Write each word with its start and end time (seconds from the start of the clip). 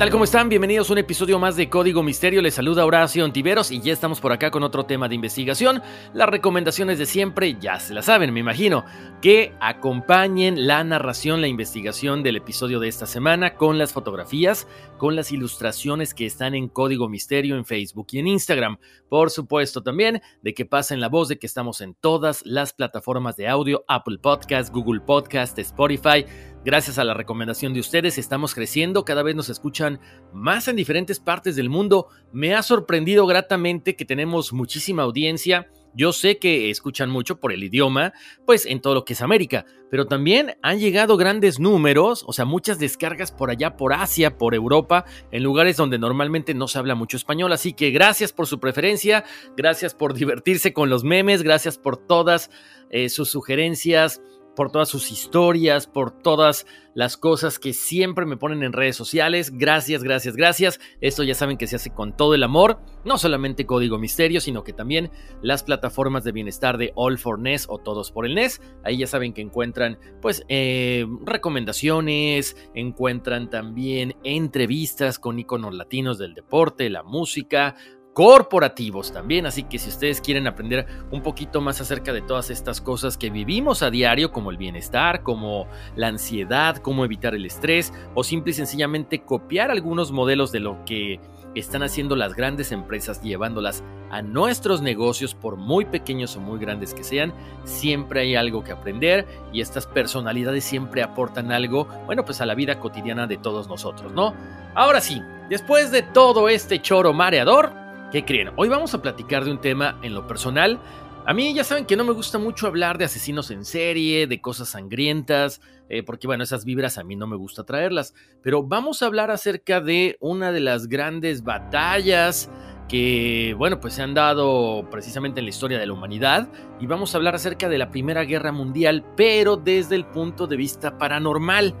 Tal? 0.00 0.10
¿Cómo 0.10 0.24
están? 0.24 0.48
Bienvenidos 0.48 0.88
a 0.88 0.94
un 0.94 0.98
episodio 0.98 1.38
más 1.38 1.56
de 1.56 1.68
Código 1.68 2.02
Misterio. 2.02 2.40
Les 2.40 2.54
saluda 2.54 2.86
Horacio 2.86 3.22
Antiveros 3.22 3.70
y 3.70 3.82
ya 3.82 3.92
estamos 3.92 4.18
por 4.18 4.32
acá 4.32 4.50
con 4.50 4.62
otro 4.62 4.86
tema 4.86 5.10
de 5.10 5.14
investigación. 5.14 5.82
Las 6.14 6.30
recomendaciones 6.30 6.98
de 6.98 7.04
siempre 7.04 7.58
ya 7.60 7.78
se 7.78 7.92
las 7.92 8.06
saben, 8.06 8.32
me 8.32 8.40
imagino. 8.40 8.86
Que 9.20 9.52
acompañen 9.60 10.66
la 10.66 10.82
narración, 10.84 11.42
la 11.42 11.48
investigación 11.48 12.22
del 12.22 12.36
episodio 12.36 12.80
de 12.80 12.88
esta 12.88 13.04
semana 13.04 13.56
con 13.56 13.76
las 13.76 13.92
fotografías, 13.92 14.66
con 14.96 15.16
las 15.16 15.32
ilustraciones 15.32 16.14
que 16.14 16.24
están 16.24 16.54
en 16.54 16.68
Código 16.68 17.06
Misterio 17.10 17.56
en 17.56 17.66
Facebook 17.66 18.06
y 18.12 18.20
en 18.20 18.28
Instagram. 18.28 18.78
Por 19.10 19.28
supuesto 19.28 19.82
también 19.82 20.22
de 20.40 20.54
que 20.54 20.64
pasen 20.64 21.00
la 21.00 21.10
voz 21.10 21.28
de 21.28 21.38
que 21.38 21.46
estamos 21.46 21.82
en 21.82 21.92
todas 21.92 22.40
las 22.46 22.72
plataformas 22.72 23.36
de 23.36 23.48
audio, 23.48 23.84
Apple 23.86 24.16
Podcast, 24.16 24.72
Google 24.72 25.02
Podcast, 25.02 25.58
Spotify 25.58 26.24
Gracias 26.62 26.98
a 26.98 27.04
la 27.04 27.14
recomendación 27.14 27.72
de 27.72 27.80
ustedes 27.80 28.18
estamos 28.18 28.54
creciendo, 28.54 29.06
cada 29.06 29.22
vez 29.22 29.34
nos 29.34 29.48
escuchan 29.48 29.98
más 30.34 30.68
en 30.68 30.76
diferentes 30.76 31.18
partes 31.18 31.56
del 31.56 31.70
mundo. 31.70 32.08
Me 32.32 32.54
ha 32.54 32.62
sorprendido 32.62 33.26
gratamente 33.26 33.96
que 33.96 34.04
tenemos 34.04 34.52
muchísima 34.52 35.04
audiencia. 35.04 35.70
Yo 35.94 36.12
sé 36.12 36.38
que 36.38 36.68
escuchan 36.68 37.08
mucho 37.08 37.40
por 37.40 37.52
el 37.52 37.64
idioma, 37.64 38.12
pues 38.44 38.66
en 38.66 38.82
todo 38.82 38.92
lo 38.92 39.04
que 39.06 39.14
es 39.14 39.22
América, 39.22 39.64
pero 39.90 40.06
también 40.06 40.54
han 40.60 40.78
llegado 40.78 41.16
grandes 41.16 41.58
números, 41.58 42.24
o 42.26 42.34
sea, 42.34 42.44
muchas 42.44 42.78
descargas 42.78 43.32
por 43.32 43.50
allá, 43.50 43.78
por 43.78 43.94
Asia, 43.94 44.36
por 44.36 44.54
Europa, 44.54 45.06
en 45.32 45.42
lugares 45.42 45.78
donde 45.78 45.98
normalmente 45.98 46.52
no 46.52 46.68
se 46.68 46.78
habla 46.78 46.94
mucho 46.94 47.16
español. 47.16 47.54
Así 47.54 47.72
que 47.72 47.90
gracias 47.90 48.34
por 48.34 48.46
su 48.46 48.60
preferencia, 48.60 49.24
gracias 49.56 49.94
por 49.94 50.12
divertirse 50.12 50.74
con 50.74 50.90
los 50.90 51.04
memes, 51.04 51.42
gracias 51.42 51.78
por 51.78 51.96
todas 51.96 52.50
eh, 52.90 53.08
sus 53.08 53.30
sugerencias 53.30 54.20
por 54.54 54.70
todas 54.70 54.88
sus 54.88 55.10
historias, 55.10 55.86
por 55.86 56.10
todas 56.10 56.66
las 56.94 57.16
cosas 57.16 57.58
que 57.58 57.72
siempre 57.72 58.26
me 58.26 58.36
ponen 58.36 58.62
en 58.62 58.72
redes 58.72 58.96
sociales. 58.96 59.56
Gracias, 59.56 60.02
gracias, 60.02 60.36
gracias. 60.36 60.80
Esto 61.00 61.22
ya 61.22 61.34
saben 61.34 61.56
que 61.56 61.66
se 61.66 61.76
hace 61.76 61.90
con 61.90 62.16
todo 62.16 62.34
el 62.34 62.42
amor, 62.42 62.80
no 63.04 63.16
solamente 63.18 63.66
Código 63.66 63.98
Misterio, 63.98 64.40
sino 64.40 64.64
que 64.64 64.72
también 64.72 65.10
las 65.42 65.62
plataformas 65.62 66.24
de 66.24 66.32
bienestar 66.32 66.78
de 66.78 66.92
All 66.96 67.18
for 67.18 67.38
NES 67.38 67.66
o 67.68 67.78
Todos 67.78 68.10
por 68.10 68.26
el 68.26 68.34
NES. 68.34 68.60
Ahí 68.84 68.98
ya 68.98 69.06
saben 69.06 69.32
que 69.32 69.40
encuentran 69.40 69.98
pues 70.20 70.44
eh, 70.48 71.06
recomendaciones, 71.24 72.56
encuentran 72.74 73.50
también 73.50 74.16
entrevistas 74.24 75.18
con 75.18 75.38
iconos 75.38 75.74
latinos 75.74 76.18
del 76.18 76.34
deporte, 76.34 76.90
la 76.90 77.02
música, 77.02 77.76
corporativos 78.12 79.12
también, 79.12 79.46
así 79.46 79.62
que 79.64 79.78
si 79.78 79.88
ustedes 79.88 80.20
quieren 80.20 80.46
aprender 80.46 80.86
un 81.10 81.22
poquito 81.22 81.60
más 81.60 81.80
acerca 81.80 82.12
de 82.12 82.22
todas 82.22 82.50
estas 82.50 82.80
cosas 82.80 83.16
que 83.16 83.30
vivimos 83.30 83.82
a 83.82 83.90
diario, 83.90 84.32
como 84.32 84.50
el 84.50 84.56
bienestar, 84.56 85.22
como 85.22 85.66
la 85.96 86.08
ansiedad, 86.08 86.76
cómo 86.76 87.04
evitar 87.04 87.34
el 87.34 87.46
estrés, 87.46 87.92
o 88.14 88.24
simple 88.24 88.50
y 88.50 88.54
sencillamente 88.54 89.22
copiar 89.22 89.70
algunos 89.70 90.12
modelos 90.12 90.50
de 90.52 90.60
lo 90.60 90.84
que 90.84 91.20
están 91.54 91.82
haciendo 91.82 92.14
las 92.16 92.34
grandes 92.34 92.72
empresas 92.72 93.22
llevándolas 93.22 93.82
a 94.10 94.22
nuestros 94.22 94.82
negocios, 94.82 95.34
por 95.34 95.56
muy 95.56 95.84
pequeños 95.84 96.36
o 96.36 96.40
muy 96.40 96.58
grandes 96.58 96.94
que 96.94 97.04
sean, 97.04 97.32
siempre 97.64 98.22
hay 98.22 98.36
algo 98.36 98.62
que 98.64 98.72
aprender 98.72 99.26
y 99.52 99.60
estas 99.60 99.86
personalidades 99.86 100.64
siempre 100.64 101.02
aportan 101.02 101.52
algo, 101.52 101.86
bueno, 102.06 102.24
pues 102.24 102.40
a 102.40 102.46
la 102.46 102.54
vida 102.54 102.78
cotidiana 102.80 103.26
de 103.26 103.36
todos 103.36 103.68
nosotros, 103.68 104.12
¿no? 104.12 104.34
Ahora 104.74 105.00
sí, 105.00 105.22
después 105.48 105.90
de 105.90 106.02
todo 106.02 106.48
este 106.48 106.80
choro 106.80 107.12
mareador, 107.12 107.79
¿Qué 108.10 108.24
creen? 108.24 108.50
Hoy 108.56 108.68
vamos 108.68 108.92
a 108.92 109.00
platicar 109.02 109.44
de 109.44 109.52
un 109.52 109.60
tema 109.60 109.96
en 110.02 110.14
lo 110.14 110.26
personal. 110.26 110.80
A 111.26 111.32
mí 111.32 111.54
ya 111.54 111.62
saben 111.62 111.86
que 111.86 111.94
no 111.94 112.02
me 112.04 112.12
gusta 112.12 112.38
mucho 112.38 112.66
hablar 112.66 112.98
de 112.98 113.04
asesinos 113.04 113.52
en 113.52 113.64
serie, 113.64 114.26
de 114.26 114.40
cosas 114.40 114.70
sangrientas, 114.70 115.60
eh, 115.88 116.02
porque 116.02 116.26
bueno, 116.26 116.42
esas 116.42 116.64
vibras 116.64 116.98
a 116.98 117.04
mí 117.04 117.14
no 117.14 117.28
me 117.28 117.36
gusta 117.36 117.62
traerlas. 117.62 118.12
Pero 118.42 118.64
vamos 118.64 119.00
a 119.02 119.06
hablar 119.06 119.30
acerca 119.30 119.80
de 119.80 120.16
una 120.18 120.50
de 120.50 120.58
las 120.58 120.88
grandes 120.88 121.44
batallas 121.44 122.50
que, 122.88 123.54
bueno, 123.56 123.78
pues 123.78 123.94
se 123.94 124.02
han 124.02 124.12
dado 124.12 124.88
precisamente 124.90 125.38
en 125.38 125.46
la 125.46 125.50
historia 125.50 125.78
de 125.78 125.86
la 125.86 125.92
humanidad. 125.92 126.48
Y 126.80 126.86
vamos 126.86 127.14
a 127.14 127.18
hablar 127.18 127.36
acerca 127.36 127.68
de 127.68 127.78
la 127.78 127.92
Primera 127.92 128.24
Guerra 128.24 128.50
Mundial, 128.50 129.04
pero 129.16 129.56
desde 129.56 129.94
el 129.94 130.04
punto 130.04 130.48
de 130.48 130.56
vista 130.56 130.98
paranormal. 130.98 131.76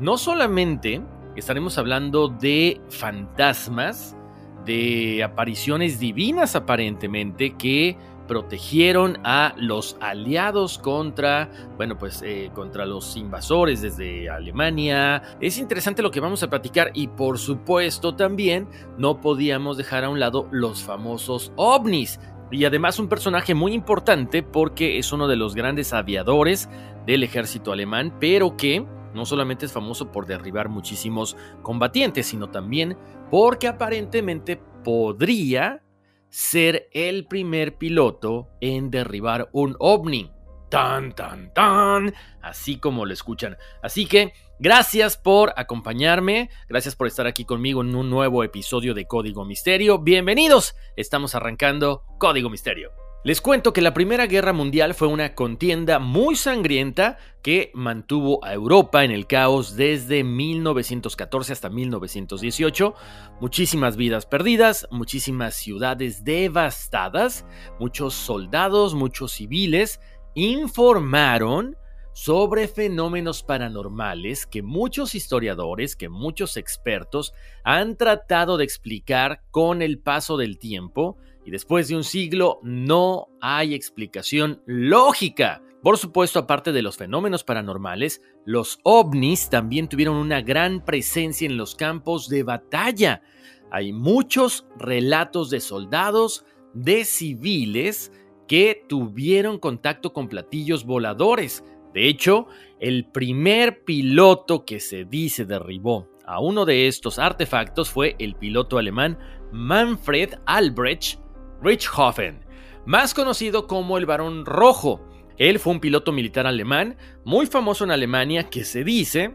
No 0.00 0.16
solamente 0.16 1.02
estaremos 1.36 1.76
hablando 1.76 2.28
de 2.28 2.80
fantasmas, 2.88 4.16
de 4.64 5.22
apariciones 5.22 5.98
divinas 5.98 6.56
aparentemente 6.56 7.54
que 7.54 7.96
protegieron 8.26 9.18
a 9.24 9.54
los 9.56 9.96
aliados 10.00 10.78
contra, 10.78 11.50
bueno, 11.76 11.98
pues 11.98 12.22
eh, 12.22 12.50
contra 12.54 12.86
los 12.86 13.16
invasores 13.16 13.82
desde 13.82 14.30
Alemania. 14.30 15.22
Es 15.40 15.58
interesante 15.58 16.02
lo 16.02 16.10
que 16.10 16.20
vamos 16.20 16.42
a 16.42 16.50
platicar 16.50 16.90
y 16.94 17.08
por 17.08 17.38
supuesto 17.38 18.14
también 18.14 18.68
no 18.98 19.20
podíamos 19.20 19.76
dejar 19.76 20.04
a 20.04 20.08
un 20.08 20.20
lado 20.20 20.48
los 20.50 20.82
famosos 20.82 21.52
ovnis. 21.56 22.18
Y 22.50 22.64
además 22.64 22.98
un 22.98 23.08
personaje 23.08 23.54
muy 23.54 23.72
importante 23.72 24.42
porque 24.42 24.98
es 24.98 25.12
uno 25.12 25.28
de 25.28 25.36
los 25.36 25.54
grandes 25.54 25.92
aviadores 25.92 26.68
del 27.06 27.22
ejército 27.22 27.72
alemán, 27.72 28.14
pero 28.20 28.56
que 28.56 28.86
no 29.14 29.24
solamente 29.24 29.66
es 29.66 29.72
famoso 29.72 30.10
por 30.10 30.26
derribar 30.26 30.68
muchísimos 30.68 31.36
combatientes, 31.62 32.26
sino 32.26 32.50
también 32.50 32.96
porque 33.34 33.66
aparentemente 33.66 34.60
podría 34.84 35.82
ser 36.28 36.88
el 36.92 37.26
primer 37.26 37.76
piloto 37.78 38.46
en 38.60 38.92
derribar 38.92 39.48
un 39.52 39.74
ovni. 39.80 40.30
Tan, 40.70 41.16
tan, 41.16 41.52
tan, 41.52 42.14
así 42.40 42.78
como 42.78 43.04
lo 43.04 43.12
escuchan. 43.12 43.56
Así 43.82 44.06
que 44.06 44.34
gracias 44.60 45.16
por 45.16 45.52
acompañarme, 45.56 46.48
gracias 46.68 46.94
por 46.94 47.08
estar 47.08 47.26
aquí 47.26 47.44
conmigo 47.44 47.80
en 47.80 47.96
un 47.96 48.08
nuevo 48.08 48.44
episodio 48.44 48.94
de 48.94 49.08
Código 49.08 49.44
Misterio. 49.44 49.98
Bienvenidos, 49.98 50.76
estamos 50.94 51.34
arrancando 51.34 52.04
Código 52.20 52.50
Misterio. 52.50 52.92
Les 53.24 53.40
cuento 53.40 53.72
que 53.72 53.80
la 53.80 53.94
Primera 53.94 54.26
Guerra 54.26 54.52
Mundial 54.52 54.92
fue 54.92 55.08
una 55.08 55.34
contienda 55.34 55.98
muy 55.98 56.36
sangrienta 56.36 57.16
que 57.42 57.70
mantuvo 57.72 58.44
a 58.44 58.52
Europa 58.52 59.02
en 59.02 59.10
el 59.10 59.26
caos 59.26 59.76
desde 59.76 60.22
1914 60.22 61.54
hasta 61.54 61.70
1918. 61.70 62.94
Muchísimas 63.40 63.96
vidas 63.96 64.26
perdidas, 64.26 64.86
muchísimas 64.90 65.54
ciudades 65.54 66.22
devastadas, 66.22 67.46
muchos 67.80 68.12
soldados, 68.12 68.92
muchos 68.92 69.32
civiles 69.32 70.00
informaron 70.34 71.78
sobre 72.12 72.68
fenómenos 72.68 73.42
paranormales 73.42 74.46
que 74.46 74.62
muchos 74.62 75.14
historiadores, 75.14 75.96
que 75.96 76.10
muchos 76.10 76.58
expertos 76.58 77.32
han 77.64 77.96
tratado 77.96 78.58
de 78.58 78.64
explicar 78.64 79.40
con 79.50 79.80
el 79.80 79.98
paso 79.98 80.36
del 80.36 80.58
tiempo 80.58 81.16
y 81.44 81.50
después 81.50 81.88
de 81.88 81.96
un 81.96 82.04
siglo 82.04 82.60
no 82.62 83.28
hay 83.40 83.74
explicación 83.74 84.62
lógica. 84.66 85.62
Por 85.82 85.98
supuesto, 85.98 86.38
aparte 86.38 86.72
de 86.72 86.82
los 86.82 86.96
fenómenos 86.96 87.44
paranormales, 87.44 88.22
los 88.46 88.78
ovnis 88.82 89.50
también 89.50 89.88
tuvieron 89.88 90.16
una 90.16 90.40
gran 90.40 90.84
presencia 90.84 91.46
en 91.46 91.56
los 91.56 91.74
campos 91.74 92.28
de 92.28 92.42
batalla. 92.42 93.22
Hay 93.70 93.92
muchos 93.92 94.66
relatos 94.78 95.50
de 95.50 95.60
soldados, 95.60 96.44
de 96.72 97.04
civiles, 97.04 98.12
que 98.48 98.84
tuvieron 98.88 99.58
contacto 99.58 100.12
con 100.12 100.28
platillos 100.28 100.84
voladores, 100.84 101.64
de 101.94 102.08
hecho, 102.08 102.48
el 102.80 103.06
primer 103.06 103.84
piloto 103.84 104.64
que 104.64 104.80
se 104.80 105.04
dice 105.04 105.44
derribó 105.46 106.08
a 106.26 106.40
uno 106.40 106.64
de 106.64 106.88
estos 106.88 107.20
artefactos 107.20 107.88
fue 107.88 108.16
el 108.18 108.34
piloto 108.34 108.78
alemán 108.78 109.16
Manfred 109.52 110.34
Albrecht 110.44 111.20
Richthofen, 111.64 112.44
más 112.84 113.14
conocido 113.14 113.66
como 113.66 113.96
el 113.98 114.06
Barón 114.06 114.44
Rojo. 114.44 115.00
Él 115.38 115.58
fue 115.58 115.72
un 115.72 115.80
piloto 115.80 116.12
militar 116.12 116.46
alemán 116.46 116.96
muy 117.24 117.46
famoso 117.46 117.84
en 117.84 117.90
Alemania 117.90 118.50
que 118.50 118.64
se 118.64 118.84
dice 118.84 119.34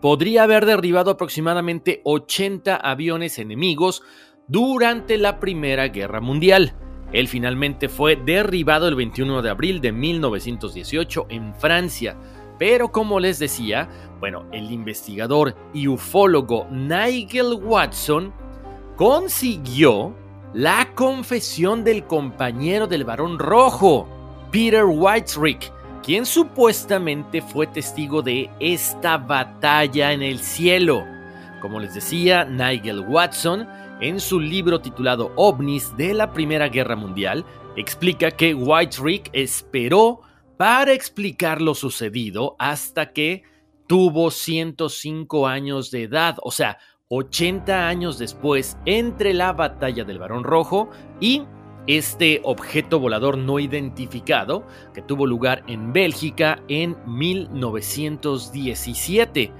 podría 0.00 0.44
haber 0.44 0.66
derribado 0.66 1.10
aproximadamente 1.10 2.00
80 2.04 2.76
aviones 2.76 3.38
enemigos 3.38 4.02
durante 4.48 5.18
la 5.18 5.38
Primera 5.38 5.88
Guerra 5.88 6.20
Mundial. 6.20 6.74
Él 7.12 7.28
finalmente 7.28 7.88
fue 7.88 8.16
derribado 8.16 8.88
el 8.88 8.94
21 8.94 9.42
de 9.42 9.50
abril 9.50 9.80
de 9.80 9.92
1918 9.92 11.26
en 11.28 11.54
Francia. 11.54 12.16
Pero 12.58 12.92
como 12.92 13.20
les 13.20 13.38
decía, 13.38 13.88
bueno, 14.20 14.46
el 14.52 14.70
investigador 14.70 15.56
y 15.72 15.88
ufólogo 15.88 16.66
Nigel 16.70 17.54
Watson 17.54 18.32
consiguió 18.96 20.14
la 20.52 20.94
confesión 20.94 21.84
del 21.84 22.04
compañero 22.04 22.86
del 22.86 23.04
varón 23.04 23.38
rojo, 23.38 24.08
Peter 24.50 24.84
Whiterick, 24.84 25.72
quien 26.02 26.26
supuestamente 26.26 27.40
fue 27.40 27.66
testigo 27.66 28.22
de 28.22 28.50
esta 28.58 29.16
batalla 29.16 30.12
en 30.12 30.22
el 30.22 30.40
cielo. 30.40 31.04
Como 31.60 31.78
les 31.78 31.94
decía, 31.94 32.44
Nigel 32.44 33.00
Watson 33.00 33.68
en 34.00 34.18
su 34.18 34.40
libro 34.40 34.80
titulado 34.80 35.32
OVNIs 35.36 35.96
de 35.96 36.14
la 36.14 36.32
Primera 36.32 36.68
Guerra 36.68 36.96
Mundial, 36.96 37.44
explica 37.76 38.30
que 38.30 38.54
White 38.54 39.22
esperó 39.32 40.22
para 40.56 40.92
explicar 40.92 41.60
lo 41.60 41.74
sucedido 41.74 42.56
hasta 42.58 43.12
que 43.12 43.44
tuvo 43.86 44.30
105 44.30 45.46
años 45.46 45.90
de 45.90 46.04
edad, 46.04 46.36
o 46.42 46.50
sea, 46.50 46.78
80 47.12 47.88
años 47.88 48.18
después 48.18 48.78
entre 48.86 49.34
la 49.34 49.52
batalla 49.52 50.04
del 50.04 50.20
Barón 50.20 50.44
Rojo 50.44 50.90
y 51.18 51.42
este 51.88 52.40
objeto 52.44 53.00
volador 53.00 53.36
no 53.36 53.58
identificado 53.58 54.64
que 54.94 55.02
tuvo 55.02 55.26
lugar 55.26 55.64
en 55.66 55.92
Bélgica 55.92 56.62
en 56.68 56.96
1917. 57.06 59.52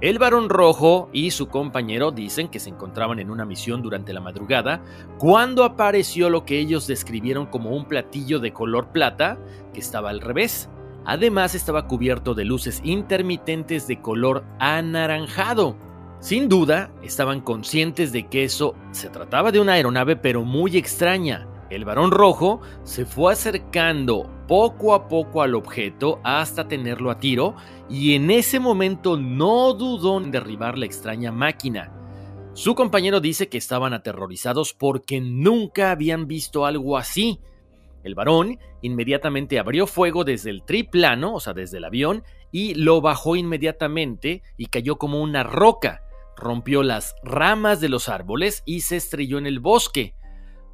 El 0.00 0.18
varón 0.18 0.50
rojo 0.50 1.08
y 1.12 1.30
su 1.30 1.46
compañero 1.46 2.10
dicen 2.10 2.48
que 2.48 2.58
se 2.58 2.70
encontraban 2.70 3.20
en 3.20 3.30
una 3.30 3.44
misión 3.44 3.82
durante 3.82 4.12
la 4.12 4.20
madrugada 4.20 4.82
cuando 5.16 5.62
apareció 5.62 6.28
lo 6.28 6.44
que 6.44 6.58
ellos 6.58 6.88
describieron 6.88 7.46
como 7.46 7.70
un 7.70 7.86
platillo 7.86 8.40
de 8.40 8.52
color 8.52 8.88
plata 8.88 9.38
que 9.72 9.78
estaba 9.78 10.10
al 10.10 10.20
revés. 10.20 10.68
Además 11.04 11.54
estaba 11.54 11.86
cubierto 11.86 12.34
de 12.34 12.44
luces 12.44 12.80
intermitentes 12.82 13.86
de 13.86 14.02
color 14.02 14.42
anaranjado. 14.58 15.85
Sin 16.26 16.48
duda, 16.48 16.90
estaban 17.04 17.40
conscientes 17.40 18.10
de 18.10 18.26
que 18.26 18.42
eso 18.42 18.74
se 18.90 19.08
trataba 19.10 19.52
de 19.52 19.60
una 19.60 19.74
aeronave 19.74 20.16
pero 20.16 20.42
muy 20.42 20.76
extraña. 20.76 21.46
El 21.70 21.84
varón 21.84 22.10
rojo 22.10 22.60
se 22.82 23.06
fue 23.06 23.32
acercando 23.32 24.28
poco 24.48 24.92
a 24.92 25.06
poco 25.06 25.42
al 25.42 25.54
objeto 25.54 26.18
hasta 26.24 26.66
tenerlo 26.66 27.12
a 27.12 27.20
tiro 27.20 27.54
y 27.88 28.16
en 28.16 28.32
ese 28.32 28.58
momento 28.58 29.16
no 29.16 29.72
dudó 29.74 30.18
en 30.20 30.32
derribar 30.32 30.76
la 30.76 30.86
extraña 30.86 31.30
máquina. 31.30 31.92
Su 32.54 32.74
compañero 32.74 33.20
dice 33.20 33.48
que 33.48 33.58
estaban 33.58 33.92
aterrorizados 33.92 34.74
porque 34.74 35.20
nunca 35.20 35.92
habían 35.92 36.26
visto 36.26 36.66
algo 36.66 36.98
así. 36.98 37.38
El 38.02 38.16
varón 38.16 38.58
inmediatamente 38.82 39.60
abrió 39.60 39.86
fuego 39.86 40.24
desde 40.24 40.50
el 40.50 40.64
triplano, 40.64 41.34
o 41.34 41.40
sea, 41.40 41.52
desde 41.52 41.78
el 41.78 41.84
avión, 41.84 42.24
y 42.50 42.74
lo 42.74 43.00
bajó 43.00 43.36
inmediatamente 43.36 44.42
y 44.56 44.66
cayó 44.66 44.96
como 44.96 45.22
una 45.22 45.44
roca. 45.44 46.02
Rompió 46.36 46.82
las 46.82 47.14
ramas 47.22 47.80
de 47.80 47.88
los 47.88 48.08
árboles 48.08 48.62
y 48.66 48.80
se 48.80 48.96
estrelló 48.96 49.38
en 49.38 49.46
el 49.46 49.60
bosque. 49.60 50.14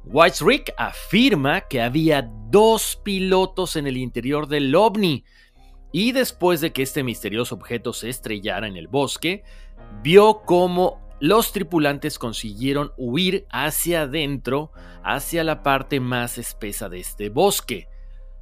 Rick 0.05 0.73
afirma 0.77 1.61
que 1.61 1.81
había 1.81 2.29
dos 2.49 2.99
pilotos 3.03 3.75
en 3.75 3.87
el 3.87 3.97
interior 3.97 4.47
del 4.47 4.75
ovni 4.75 5.23
y 5.93 6.11
después 6.11 6.59
de 6.59 6.73
que 6.73 6.81
este 6.81 7.03
misterioso 7.03 7.55
objeto 7.55 7.93
se 7.93 8.09
estrellara 8.09 8.67
en 8.67 8.75
el 8.75 8.87
bosque, 8.87 9.43
vio 10.01 10.41
cómo 10.45 10.99
los 11.19 11.53
tripulantes 11.53 12.19
consiguieron 12.19 12.91
huir 12.97 13.45
hacia 13.49 14.01
adentro, 14.01 14.71
hacia 15.03 15.43
la 15.43 15.63
parte 15.63 15.99
más 15.99 16.37
espesa 16.37 16.89
de 16.89 16.99
este 16.99 17.29
bosque. 17.29 17.87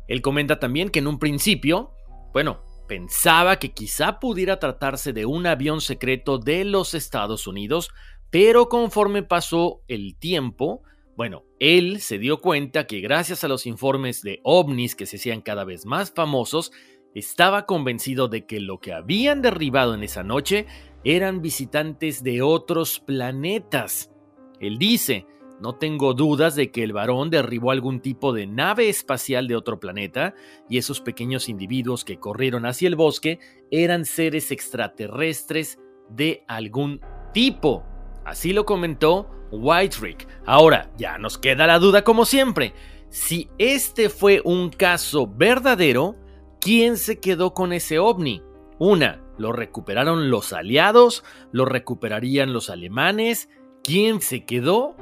Él 0.08 0.22
comenta 0.22 0.60
también 0.60 0.90
que 0.90 1.00
en 1.00 1.08
un 1.08 1.20
principio, 1.20 1.94
bueno, 2.34 2.64
pensaba 2.92 3.58
que 3.58 3.72
quizá 3.72 4.20
pudiera 4.20 4.60
tratarse 4.60 5.14
de 5.14 5.26
un 5.26 5.48
avión 5.48 5.80
secreto 5.80 6.40
de 6.40 6.66
los 6.66 6.94
Estados 6.94 7.48
Unidos, 7.48 7.90
pero 8.30 8.68
conforme 8.68 9.24
pasó 9.24 9.82
el 9.88 10.18
tiempo, 10.18 10.84
bueno, 11.16 11.46
él 11.62 12.02
se 12.02 12.18
dio 12.18 12.42
cuenta 12.42 12.88
que 12.88 13.00
gracias 13.00 13.46
a 13.46 13.48
los 13.48 13.66
informes 13.66 14.24
de 14.24 14.42
ovnis 14.44 14.94
que 14.94 15.06
se 15.06 15.16
hacían 15.16 15.40
cada 15.40 15.64
vez 15.64 15.86
más 15.86 16.12
famosos, 16.12 16.74
estaba 17.16 17.66
convencido 17.66 18.28
de 18.28 18.46
que 18.46 18.60
lo 18.60 18.82
que 18.82 18.92
habían 18.92 19.42
derribado 19.42 19.94
en 19.94 20.04
esa 20.04 20.24
noche 20.24 20.66
eran 21.06 21.42
visitantes 21.42 22.26
de 22.26 22.42
otros 22.42 23.00
planetas. 23.00 24.12
Él 24.60 24.78
dice, 24.78 25.28
no 25.62 25.76
tengo 25.76 26.16
dudas 26.16 26.56
de 26.56 26.72
que 26.72 26.84
el 26.84 26.92
varón 26.92 27.30
derribó 27.30 27.70
algún 27.70 28.00
tipo 28.00 28.34
de 28.34 28.48
nave 28.48 28.90
espacial 28.90 29.48
de 29.48 29.56
otro 29.56 29.80
planeta 29.80 30.34
y 30.68 30.80
esos 30.80 31.02
pequeños 31.02 31.50
individuos 31.50 32.04
que 32.04 32.18
corrieron 32.18 32.66
hacia 32.66 32.88
el 32.88 32.96
bosque 32.96 33.40
eran 33.70 34.06
seres 34.06 34.50
extraterrestres 34.50 35.78
de 36.10 36.44
algún 36.48 37.00
tipo. 37.32 37.84
Así 38.26 38.54
lo 38.54 38.66
comentó 38.66 39.30
Whiterick. 39.52 40.28
Ahora, 40.48 40.92
ya 40.98 41.20
nos 41.20 41.38
queda 41.38 41.68
la 41.68 41.78
duda 41.78 42.04
como 42.04 42.26
siempre. 42.26 42.74
Si 43.10 43.48
este 43.60 44.10
fue 44.10 44.42
un 44.44 44.72
caso 44.72 45.28
verdadero, 45.28 46.16
¿quién 46.60 46.98
se 46.98 47.20
quedó 47.20 47.54
con 47.54 47.72
ese 47.72 48.00
ovni? 48.00 48.42
Una, 48.80 49.22
¿lo 49.38 49.52
recuperaron 49.52 50.32
los 50.32 50.54
aliados? 50.54 51.24
¿Lo 51.52 51.66
recuperarían 51.66 52.52
los 52.52 52.72
alemanes? 52.72 53.48
¿Quién 53.84 54.22
se 54.22 54.46
quedó 54.46 54.96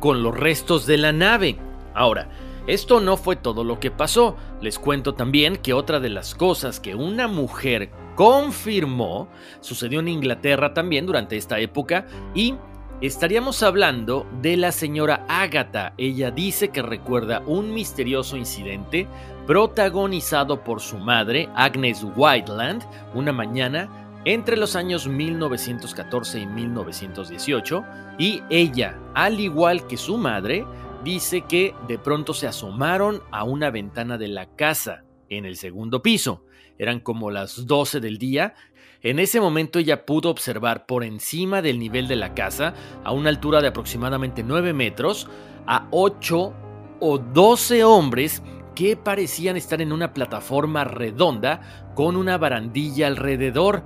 con 0.00 0.22
los 0.22 0.36
restos 0.36 0.86
de 0.86 0.98
la 0.98 1.12
nave? 1.12 1.58
Ahora, 1.94 2.28
esto 2.66 3.00
no 3.00 3.16
fue 3.16 3.36
todo 3.36 3.62
lo 3.62 3.78
que 3.78 3.90
pasó. 3.90 4.36
Les 4.60 4.78
cuento 4.78 5.14
también 5.14 5.56
que 5.56 5.72
otra 5.72 6.00
de 6.00 6.10
las 6.10 6.34
cosas 6.34 6.80
que 6.80 6.94
una 6.94 7.28
mujer 7.28 7.90
confirmó 8.16 9.28
sucedió 9.60 10.00
en 10.00 10.08
Inglaterra 10.08 10.74
también 10.74 11.06
durante 11.06 11.36
esta 11.36 11.60
época 11.60 12.06
y 12.34 12.54
Estaríamos 13.02 13.62
hablando 13.62 14.26
de 14.40 14.56
la 14.56 14.72
señora 14.72 15.26
Agatha. 15.28 15.92
Ella 15.98 16.30
dice 16.30 16.70
que 16.70 16.80
recuerda 16.80 17.42
un 17.44 17.74
misterioso 17.74 18.38
incidente 18.38 19.06
protagonizado 19.46 20.64
por 20.64 20.80
su 20.80 20.96
madre, 20.96 21.50
Agnes 21.54 22.02
Whiteland, 22.16 22.86
una 23.12 23.32
mañana 23.32 24.05
entre 24.26 24.58
los 24.58 24.76
años 24.76 25.08
1914 25.08 26.40
y 26.40 26.46
1918, 26.46 27.84
y 28.18 28.42
ella, 28.50 29.00
al 29.14 29.40
igual 29.40 29.86
que 29.86 29.96
su 29.96 30.18
madre, 30.18 30.66
dice 31.02 31.42
que 31.42 31.74
de 31.88 31.98
pronto 31.98 32.34
se 32.34 32.46
asomaron 32.46 33.22
a 33.30 33.44
una 33.44 33.70
ventana 33.70 34.18
de 34.18 34.28
la 34.28 34.54
casa 34.54 35.04
en 35.30 35.46
el 35.46 35.56
segundo 35.56 36.02
piso. 36.02 36.44
Eran 36.76 37.00
como 37.00 37.30
las 37.30 37.66
12 37.66 38.00
del 38.00 38.18
día 38.18 38.54
en 39.02 39.20
ese 39.20 39.40
momento 39.40 39.78
ella 39.78 40.04
pudo 40.04 40.30
observar 40.30 40.84
por 40.84 41.04
encima 41.04 41.62
del 41.62 41.78
nivel 41.78 42.08
de 42.08 42.16
la 42.16 42.34
casa, 42.34 42.74
a 43.04 43.12
una 43.12 43.28
altura 43.28 43.60
de 43.60 43.68
aproximadamente 43.68 44.42
9 44.42 44.72
metros, 44.72 45.28
a 45.66 45.86
8 45.92 46.54
o 46.98 47.18
12 47.18 47.84
hombres 47.84 48.42
que 48.74 48.96
parecían 48.96 49.56
estar 49.56 49.80
en 49.80 49.92
una 49.92 50.12
plataforma 50.12 50.82
redonda 50.82 51.92
con 51.94 52.16
una 52.16 52.36
barandilla 52.36 53.06
alrededor. 53.06 53.84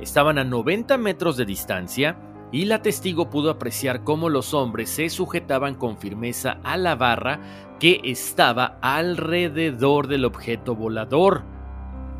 Estaban 0.00 0.38
a 0.38 0.44
90 0.44 0.96
metros 0.98 1.36
de 1.36 1.44
distancia 1.44 2.16
y 2.52 2.64
la 2.64 2.82
testigo 2.82 3.30
pudo 3.30 3.50
apreciar 3.50 4.02
cómo 4.02 4.28
los 4.28 4.54
hombres 4.54 4.90
se 4.90 5.08
sujetaban 5.08 5.74
con 5.74 5.98
firmeza 5.98 6.58
a 6.64 6.76
la 6.76 6.96
barra 6.96 7.40
que 7.78 8.00
estaba 8.04 8.78
alrededor 8.80 10.08
del 10.08 10.24
objeto 10.24 10.74
volador. 10.74 11.44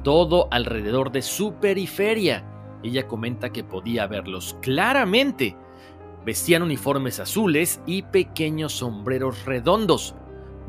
todo 0.03 0.49
alrededor 0.51 1.13
de 1.13 1.21
su 1.21 1.55
periferia. 1.55 2.47
Ella 2.83 3.07
comenta 3.07 3.51
que 3.51 3.65
podía 3.65 4.07
verlos 4.07 4.57
claramente. 4.63 5.57
Vestían 6.25 6.63
uniformes 6.63 7.21
azules 7.21 7.83
y 7.85 8.03
pequeños 8.03 8.73
sombreros 8.73 9.45
redondos, 9.45 10.15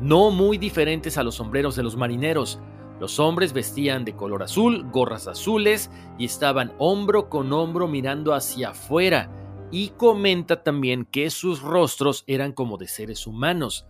no 0.00 0.30
muy 0.30 0.58
diferentes 0.58 1.16
a 1.16 1.22
los 1.22 1.36
sombreros 1.36 1.76
de 1.76 1.82
los 1.82 1.96
marineros. 1.96 2.60
Los 3.02 3.18
hombres 3.18 3.52
vestían 3.52 4.04
de 4.04 4.14
color 4.14 4.44
azul, 4.44 4.88
gorras 4.92 5.26
azules 5.26 5.90
y 6.18 6.26
estaban 6.26 6.72
hombro 6.78 7.28
con 7.28 7.52
hombro 7.52 7.88
mirando 7.88 8.32
hacia 8.32 8.68
afuera. 8.68 9.28
Y 9.72 9.88
comenta 9.88 10.62
también 10.62 11.04
que 11.06 11.28
sus 11.30 11.62
rostros 11.62 12.22
eran 12.28 12.52
como 12.52 12.78
de 12.78 12.86
seres 12.86 13.26
humanos. 13.26 13.88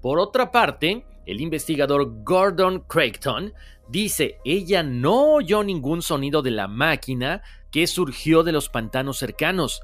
Por 0.00 0.18
otra 0.18 0.50
parte, 0.50 1.04
el 1.26 1.42
investigador 1.42 2.24
Gordon 2.24 2.84
Creighton 2.88 3.52
dice, 3.86 4.38
ella 4.46 4.82
no 4.82 5.34
oyó 5.34 5.62
ningún 5.62 6.00
sonido 6.00 6.40
de 6.40 6.52
la 6.52 6.68
máquina 6.68 7.42
que 7.70 7.86
surgió 7.86 8.44
de 8.44 8.52
los 8.52 8.70
pantanos 8.70 9.18
cercanos. 9.18 9.82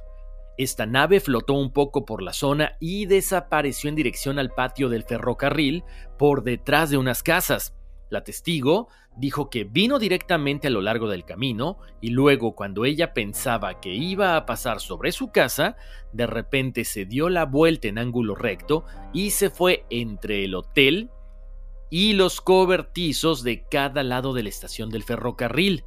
Esta 0.57 0.87
nave 0.87 1.21
flotó 1.21 1.53
un 1.53 1.71
poco 1.71 2.07
por 2.07 2.23
la 2.23 2.33
zona 2.33 2.79
y 2.81 3.05
desapareció 3.05 3.91
en 3.91 3.97
dirección 3.97 4.39
al 4.39 4.53
patio 4.53 4.89
del 4.89 5.05
ferrocarril 5.05 5.85
por 6.17 6.45
detrás 6.45 6.89
de 6.89 6.97
unas 6.97 7.23
casas. 7.23 7.75
La 8.15 8.23
testigo 8.23 8.87
dijo 9.17 9.51
que 9.51 9.65
vino 9.65 9.99
directamente 9.99 10.69
a 10.69 10.71
lo 10.71 10.83
largo 10.83 11.09
del 11.09 11.25
camino 11.25 11.79
y 12.01 12.11
luego 12.11 12.55
cuando 12.55 12.85
ella 12.85 13.13
pensaba 13.13 13.81
que 13.81 13.93
iba 13.93 14.37
a 14.37 14.47
pasar 14.47 14.79
sobre 14.79 15.11
su 15.11 15.33
casa, 15.33 15.77
de 16.13 16.29
repente 16.29 16.85
se 16.85 17.07
dio 17.07 17.29
la 17.29 17.45
vuelta 17.45 17.89
en 17.89 17.99
ángulo 17.99 18.37
recto 18.37 18.85
y 19.13 19.31
se 19.31 19.51
fue 19.51 19.85
entre 19.91 20.45
el 20.45 20.55
hotel 20.55 21.11
y 21.91 22.13
los 22.13 22.41
cobertizos 22.41 23.43
de 23.43 23.67
cada 23.69 24.05
lado 24.05 24.33
de 24.33 24.45
la 24.45 24.49
estación 24.51 24.91
del 24.91 25.03
ferrocarril. 25.03 25.85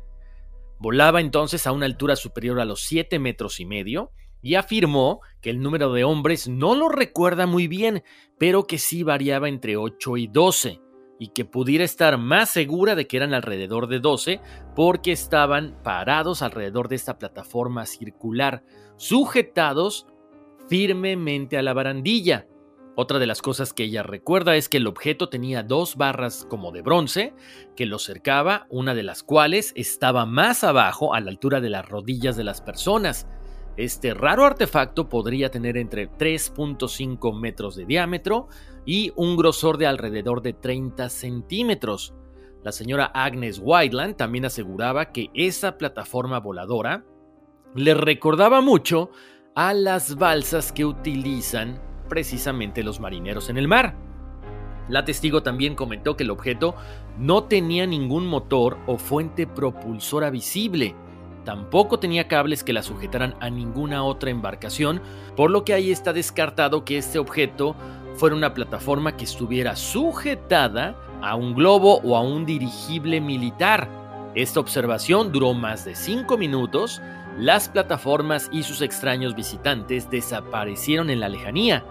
Volaba 0.79 1.21
entonces 1.21 1.65
a 1.65 1.71
una 1.71 1.85
altura 1.85 2.17
superior 2.17 2.59
a 2.59 2.65
los 2.65 2.81
7 2.81 3.19
metros 3.19 3.61
y 3.61 3.65
medio 3.65 4.11
y 4.41 4.55
afirmó 4.55 5.21
que 5.39 5.49
el 5.49 5.61
número 5.61 5.93
de 5.93 6.03
hombres 6.03 6.49
no 6.49 6.75
lo 6.75 6.89
recuerda 6.89 7.45
muy 7.47 7.69
bien, 7.69 8.03
pero 8.37 8.67
que 8.67 8.79
sí 8.79 9.03
variaba 9.03 9.47
entre 9.47 9.77
8 9.77 10.17
y 10.17 10.27
12 10.27 10.81
y 11.19 11.29
que 11.29 11.45
pudiera 11.45 11.83
estar 11.83 12.17
más 12.17 12.49
segura 12.49 12.95
de 12.95 13.07
que 13.07 13.17
eran 13.17 13.33
alrededor 13.33 13.87
de 13.87 13.99
12 13.99 14.41
porque 14.75 15.11
estaban 15.11 15.75
parados 15.83 16.41
alrededor 16.41 16.87
de 16.87 16.95
esta 16.95 17.17
plataforma 17.17 17.85
circular, 17.85 18.63
sujetados 18.97 20.07
firmemente 20.67 21.57
a 21.57 21.61
la 21.61 21.73
barandilla. 21.73 22.47
Otra 22.99 23.19
de 23.19 23.27
las 23.27 23.43
cosas 23.43 23.73
que 23.73 23.83
ella 23.83 24.01
recuerda 24.01 24.55
es 24.55 24.69
que 24.69 24.77
el 24.77 24.87
objeto 24.87 25.29
tenía 25.29 25.61
dos 25.61 25.97
barras 25.97 26.47
como 26.49 26.71
de 26.71 26.81
bronce 26.81 27.33
que 27.75 27.85
lo 27.85 27.99
cercaba, 27.99 28.65
una 28.69 28.95
de 28.95 29.03
las 29.03 29.21
cuales 29.21 29.71
estaba 29.75 30.25
más 30.25 30.63
abajo 30.63 31.13
a 31.13 31.19
la 31.19 31.29
altura 31.29 31.61
de 31.61 31.69
las 31.69 31.87
rodillas 31.87 32.35
de 32.35 32.43
las 32.43 32.61
personas. 32.61 33.27
Este 33.77 34.15
raro 34.15 34.45
artefacto 34.45 35.09
podría 35.09 35.51
tener 35.51 35.77
entre 35.77 36.09
3.5 36.09 37.39
metros 37.39 37.75
de 37.75 37.85
diámetro 37.85 38.47
y 38.87 39.11
un 39.17 39.35
grosor 39.35 39.77
de 39.77 39.85
alrededor 39.85 40.41
de 40.41 40.53
30 40.53 41.09
centímetros. 41.09 42.15
La 42.63 42.71
señora 42.71 43.11
Agnes 43.13 43.61
Whiteland 43.61 44.15
también 44.15 44.45
aseguraba 44.45 45.11
que 45.11 45.29
esa 45.35 45.77
plataforma 45.77 46.39
voladora 46.39 47.03
le 47.75 47.93
recordaba 47.93 48.61
mucho 48.61 49.11
a 49.55 49.73
las 49.73 50.15
balsas 50.15 50.71
que 50.71 50.85
utilizan 50.85 51.79
precisamente 52.07 52.81
los 52.81 53.01
marineros 53.01 53.49
en 53.49 53.57
el 53.57 53.67
mar. 53.67 53.95
La 54.87 55.03
testigo 55.03 55.43
también 55.43 55.75
comentó 55.75 56.15
que 56.15 56.23
el 56.23 56.31
objeto 56.31 56.73
no 57.19 57.43
tenía 57.43 57.85
ningún 57.85 58.25
motor 58.25 58.77
o 58.87 58.97
fuente 58.97 59.45
propulsora 59.45 60.29
visible 60.29 60.95
Tampoco 61.47 61.97
tenía 61.97 62.27
cables 62.27 62.61
que 62.61 62.73
la 62.73 62.83
sujetaran 62.83 63.35
a 63.39 63.49
ninguna 63.49 64.03
otra 64.03 64.31
embarcación, 64.31 65.01
por 65.37 65.49
lo 65.49 65.63
que 65.63 65.73
ahí 65.73 65.91
está 65.91 66.11
descartado 66.11 66.83
que 66.83 66.97
este 66.97 67.19
objeto 67.19 67.73
fuera 68.17 68.35
una 68.35 68.53
plataforma 68.53 69.15
que 69.15 69.23
estuviera 69.23 69.75
sujetada 69.75 70.95
a 71.21 71.35
un 71.35 71.53
globo 71.53 72.01
o 72.03 72.15
a 72.15 72.21
un 72.21 72.45
dirigible 72.45 73.21
militar. 73.21 73.89
Esta 74.35 74.59
observación 74.59 75.31
duró 75.31 75.53
más 75.53 75.85
de 75.85 75.95
5 75.95 76.37
minutos, 76.37 77.01
las 77.37 77.69
plataformas 77.69 78.49
y 78.51 78.63
sus 78.63 78.81
extraños 78.81 79.35
visitantes 79.35 80.09
desaparecieron 80.09 81.09
en 81.09 81.19
la 81.19 81.29
lejanía. 81.29 81.85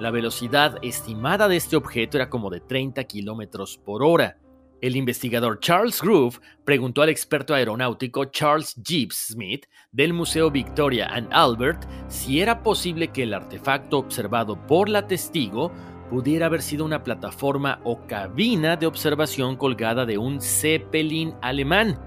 La 0.00 0.10
velocidad 0.10 0.78
estimada 0.82 1.48
de 1.48 1.56
este 1.56 1.76
objeto 1.76 2.16
era 2.16 2.28
como 2.28 2.50
de 2.50 2.60
30 2.60 3.04
kilómetros 3.04 3.78
por 3.78 4.02
hora. 4.02 4.38
El 4.80 4.94
investigador 4.94 5.58
Charles 5.58 6.00
Groove 6.00 6.38
preguntó 6.64 7.02
al 7.02 7.08
experto 7.08 7.52
aeronáutico 7.52 8.26
Charles 8.26 8.80
Gibbs 8.84 9.32
Smith 9.32 9.66
del 9.90 10.12
Museo 10.12 10.52
Victoria 10.52 11.08
and 11.12 11.28
Albert 11.32 11.84
si 12.06 12.40
era 12.40 12.62
posible 12.62 13.08
que 13.08 13.24
el 13.24 13.34
artefacto 13.34 13.98
observado 13.98 14.56
por 14.68 14.88
la 14.88 15.08
testigo 15.08 15.72
pudiera 16.10 16.46
haber 16.46 16.62
sido 16.62 16.84
una 16.84 17.02
plataforma 17.02 17.80
o 17.82 18.06
cabina 18.06 18.76
de 18.76 18.86
observación 18.86 19.56
colgada 19.56 20.06
de 20.06 20.16
un 20.16 20.40
Zeppelin 20.40 21.34
alemán. 21.42 21.98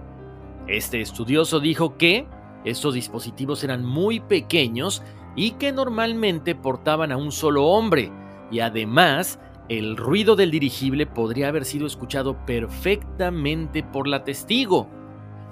Este 0.68 1.02
estudioso 1.02 1.60
dijo 1.60 1.98
que 1.98 2.26
estos 2.64 2.94
dispositivos 2.94 3.66
eran 3.66 3.84
muy 3.84 4.22
pequeños 4.22 5.04
y 5.36 5.52
que 5.52 5.74
normalmente 5.74 6.56
portaban 6.56 7.12
a 7.12 7.18
un 7.18 7.32
solo 7.32 7.66
hombre, 7.66 8.12
y 8.50 8.60
además 8.60 9.40
el 9.78 9.96
ruido 9.96 10.36
del 10.36 10.52
dirigible 10.52 11.06
podría 11.06 11.48
haber 11.48 11.64
sido 11.64 11.88
escuchado 11.88 12.46
perfectamente 12.46 13.84
por 13.84 14.06
la 14.06 14.26
testigo. 14.26 14.90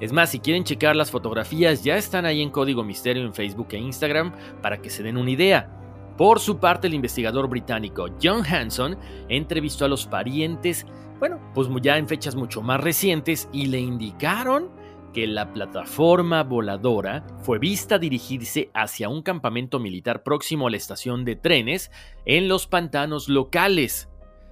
Es 0.02 0.12
más, 0.12 0.32
si 0.32 0.42
quieren 0.42 0.66
checar 0.66 0.98
las 0.98 1.10
fotografías, 1.10 1.86
ya 1.86 1.96
están 1.96 2.26
ahí 2.26 2.42
en 2.42 2.50
Código 2.50 2.84
Misterio 2.84 3.24
en 3.24 3.34
Facebook 3.34 3.70
e 3.72 3.78
Instagram 3.78 4.34
para 4.62 4.82
que 4.82 4.90
se 4.90 5.04
den 5.04 5.16
una 5.16 5.32
idea. 5.32 5.70
Por 6.18 6.42
su 6.42 6.60
parte, 6.60 6.88
el 6.88 6.96
investigador 6.96 7.48
británico 7.48 8.08
John 8.22 8.44
Hanson 8.46 8.98
entrevistó 9.30 9.86
a 9.86 9.88
los 9.88 10.06
parientes, 10.06 10.86
bueno, 11.18 11.40
pues 11.54 11.70
ya 11.82 11.98
en 11.98 12.10
fechas 12.10 12.36
mucho 12.36 12.62
más 12.62 12.82
recientes, 12.82 13.48
y 13.54 13.68
le 13.68 13.80
indicaron 13.80 14.70
que 15.14 15.28
la 15.28 15.54
plataforma 15.54 16.44
voladora 16.44 17.26
fue 17.42 17.58
vista 17.58 17.98
dirigirse 17.98 18.70
hacia 18.74 19.08
un 19.08 19.22
campamento 19.22 19.80
militar 19.80 20.24
próximo 20.24 20.68
a 20.68 20.72
la 20.72 20.78
estación 20.78 21.24
de 21.24 21.38
trenes 21.38 21.90
en 22.26 22.50
los 22.50 22.68
pantanos 22.68 23.30
locales. 23.30 24.09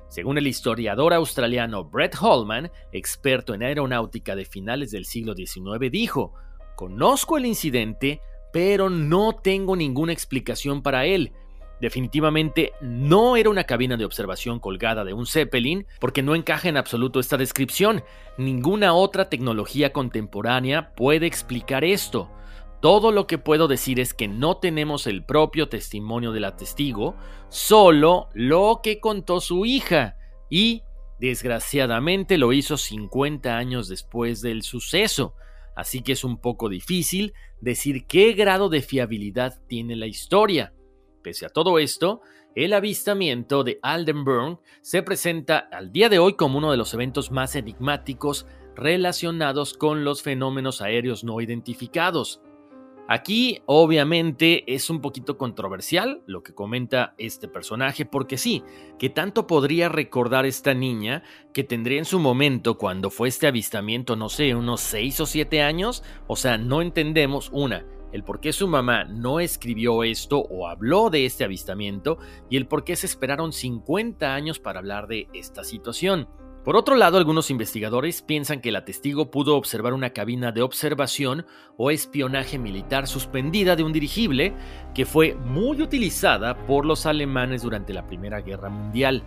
Según 0.10 0.38
el 0.38 0.48
historiador 0.48 1.14
australiano 1.14 1.84
Brett 1.84 2.16
Holman, 2.20 2.72
experto 2.92 3.54
en 3.54 3.64
aeronáutica 3.64 4.36
de 4.36 4.46
finales 4.46 4.92
del 4.92 5.06
siglo 5.06 5.36
XIX, 5.36 5.92
dijo, 5.92 6.34
Conozco 6.76 7.38
el 7.38 7.46
incidente, 7.46 8.22
pero 8.54 8.90
no 8.90 9.36
tengo 9.36 9.76
ninguna 9.76 10.14
explicación 10.14 10.82
para 10.82 11.06
él. 11.06 11.34
Definitivamente 11.82 12.72
no 12.82 13.36
era 13.36 13.50
una 13.50 13.66
cabina 13.66 13.98
de 13.98 14.06
observación 14.06 14.60
colgada 14.60 15.04
de 15.04 15.14
un 15.14 15.28
Zeppelin, 15.28 15.86
porque 16.00 16.24
no 16.24 16.36
encaja 16.36 16.70
en 16.70 16.78
absoluto 16.78 17.20
esta 17.20 17.38
descripción. 17.38 18.04
Ninguna 18.38 18.94
otra 18.94 19.30
tecnología 19.30 19.94
contemporánea 19.94 20.96
puede 20.96 21.28
explicar 21.28 21.84
esto. 21.84 22.32
Todo 22.80 23.12
lo 23.12 23.26
que 23.26 23.38
puedo 23.40 23.68
decir 23.68 24.00
es 24.00 24.14
que 24.14 24.28
no 24.28 24.58
tenemos 24.58 25.08
el 25.08 25.26
propio 25.26 25.68
testimonio 25.68 26.32
de 26.32 26.40
la 26.40 26.56
testigo, 26.56 27.16
solo 27.50 28.30
lo 28.34 28.82
que 28.84 29.00
contó 29.00 29.42
su 29.42 29.66
hija, 29.66 30.16
y 30.50 30.84
desgraciadamente 31.20 32.38
lo 32.38 32.54
hizo 32.54 32.78
50 32.78 33.58
años 33.58 33.88
después 33.88 34.42
del 34.42 34.62
suceso, 34.62 35.34
así 35.76 36.02
que 36.02 36.12
es 36.12 36.24
un 36.24 36.40
poco 36.40 36.70
difícil 36.70 37.34
decir 37.62 38.06
qué 38.06 38.34
grado 38.34 38.70
de 38.70 38.82
fiabilidad 38.82 39.60
tiene 39.68 39.96
la 39.96 40.06
historia. 40.06 40.74
Pese 41.24 41.48
a 41.48 41.50
todo 41.50 41.80
esto, 41.80 42.22
el 42.56 42.74
avistamiento 42.74 43.64
de 43.64 43.80
Aldenburn 43.82 44.60
se 44.82 45.04
presenta 45.04 45.58
al 45.58 45.92
día 45.92 46.10
de 46.10 46.20
hoy 46.20 46.36
como 46.36 46.60
uno 46.60 46.72
de 46.72 46.78
los 46.78 46.94
eventos 46.94 47.32
más 47.32 47.56
enigmáticos 47.56 48.46
relacionados 48.76 49.74
con 49.74 50.04
los 50.04 50.22
fenómenos 50.22 50.82
aéreos 50.82 51.24
no 51.24 51.42
identificados. 51.42 52.42
Aquí 53.10 53.62
obviamente 53.66 54.74
es 54.74 54.90
un 54.90 55.00
poquito 55.00 55.38
controversial 55.38 56.22
lo 56.26 56.44
que 56.44 56.54
comenta 56.54 57.16
este 57.18 57.48
personaje 57.48 58.06
porque 58.06 58.38
sí, 58.38 58.64
que 59.00 59.10
tanto 59.10 59.48
podría 59.48 59.88
recordar 59.88 60.46
esta 60.46 60.74
niña 60.74 61.24
que 61.54 61.64
tendría 61.64 62.00
en 62.00 62.06
su 62.06 62.20
momento 62.20 62.78
cuando 62.78 63.10
fue 63.10 63.30
este 63.30 63.48
avistamiento, 63.48 64.18
no 64.18 64.28
sé, 64.28 64.56
unos 64.56 64.82
6 64.82 65.22
o 65.22 65.26
7 65.26 65.62
años, 65.62 66.04
o 66.28 66.36
sea, 66.36 66.58
no 66.58 66.82
entendemos 66.82 67.50
una, 67.54 67.86
el 68.12 68.26
por 68.26 68.42
qué 68.42 68.52
su 68.52 68.68
mamá 68.68 69.06
no 69.06 69.40
escribió 69.40 70.04
esto 70.04 70.40
o 70.40 70.68
habló 70.68 71.10
de 71.10 71.26
este 71.26 71.46
avistamiento 71.46 72.18
y 72.50 72.58
el 72.58 72.68
por 72.68 72.84
qué 72.84 72.98
se 72.98 73.06
esperaron 73.06 73.54
50 73.54 74.34
años 74.34 74.60
para 74.60 74.80
hablar 74.80 75.08
de 75.08 75.30
esta 75.34 75.64
situación. 75.64 76.28
Por 76.68 76.76
otro 76.76 76.98
lado, 76.98 77.18
algunos 77.18 77.50
investigadores 77.50 78.22
piensan 78.22 78.60
que 78.60 78.74
la 78.74 78.84
testigo 78.84 79.32
pudo 79.32 79.56
observar 79.56 79.94
una 79.94 80.10
cabina 80.10 80.52
de 80.52 80.64
observación 80.64 81.46
o 81.78 81.92
espionaje 81.92 82.58
militar 82.58 83.08
suspendida 83.08 83.78
de 83.78 83.84
un 83.84 83.94
dirigible 83.94 84.54
que 84.94 85.06
fue 85.06 85.36
muy 85.36 85.82
utilizada 85.82 86.66
por 86.66 86.86
los 86.86 87.06
alemanes 87.06 87.62
durante 87.62 87.94
la 87.94 88.06
Primera 88.06 88.42
Guerra 88.42 88.68
Mundial. 88.68 89.24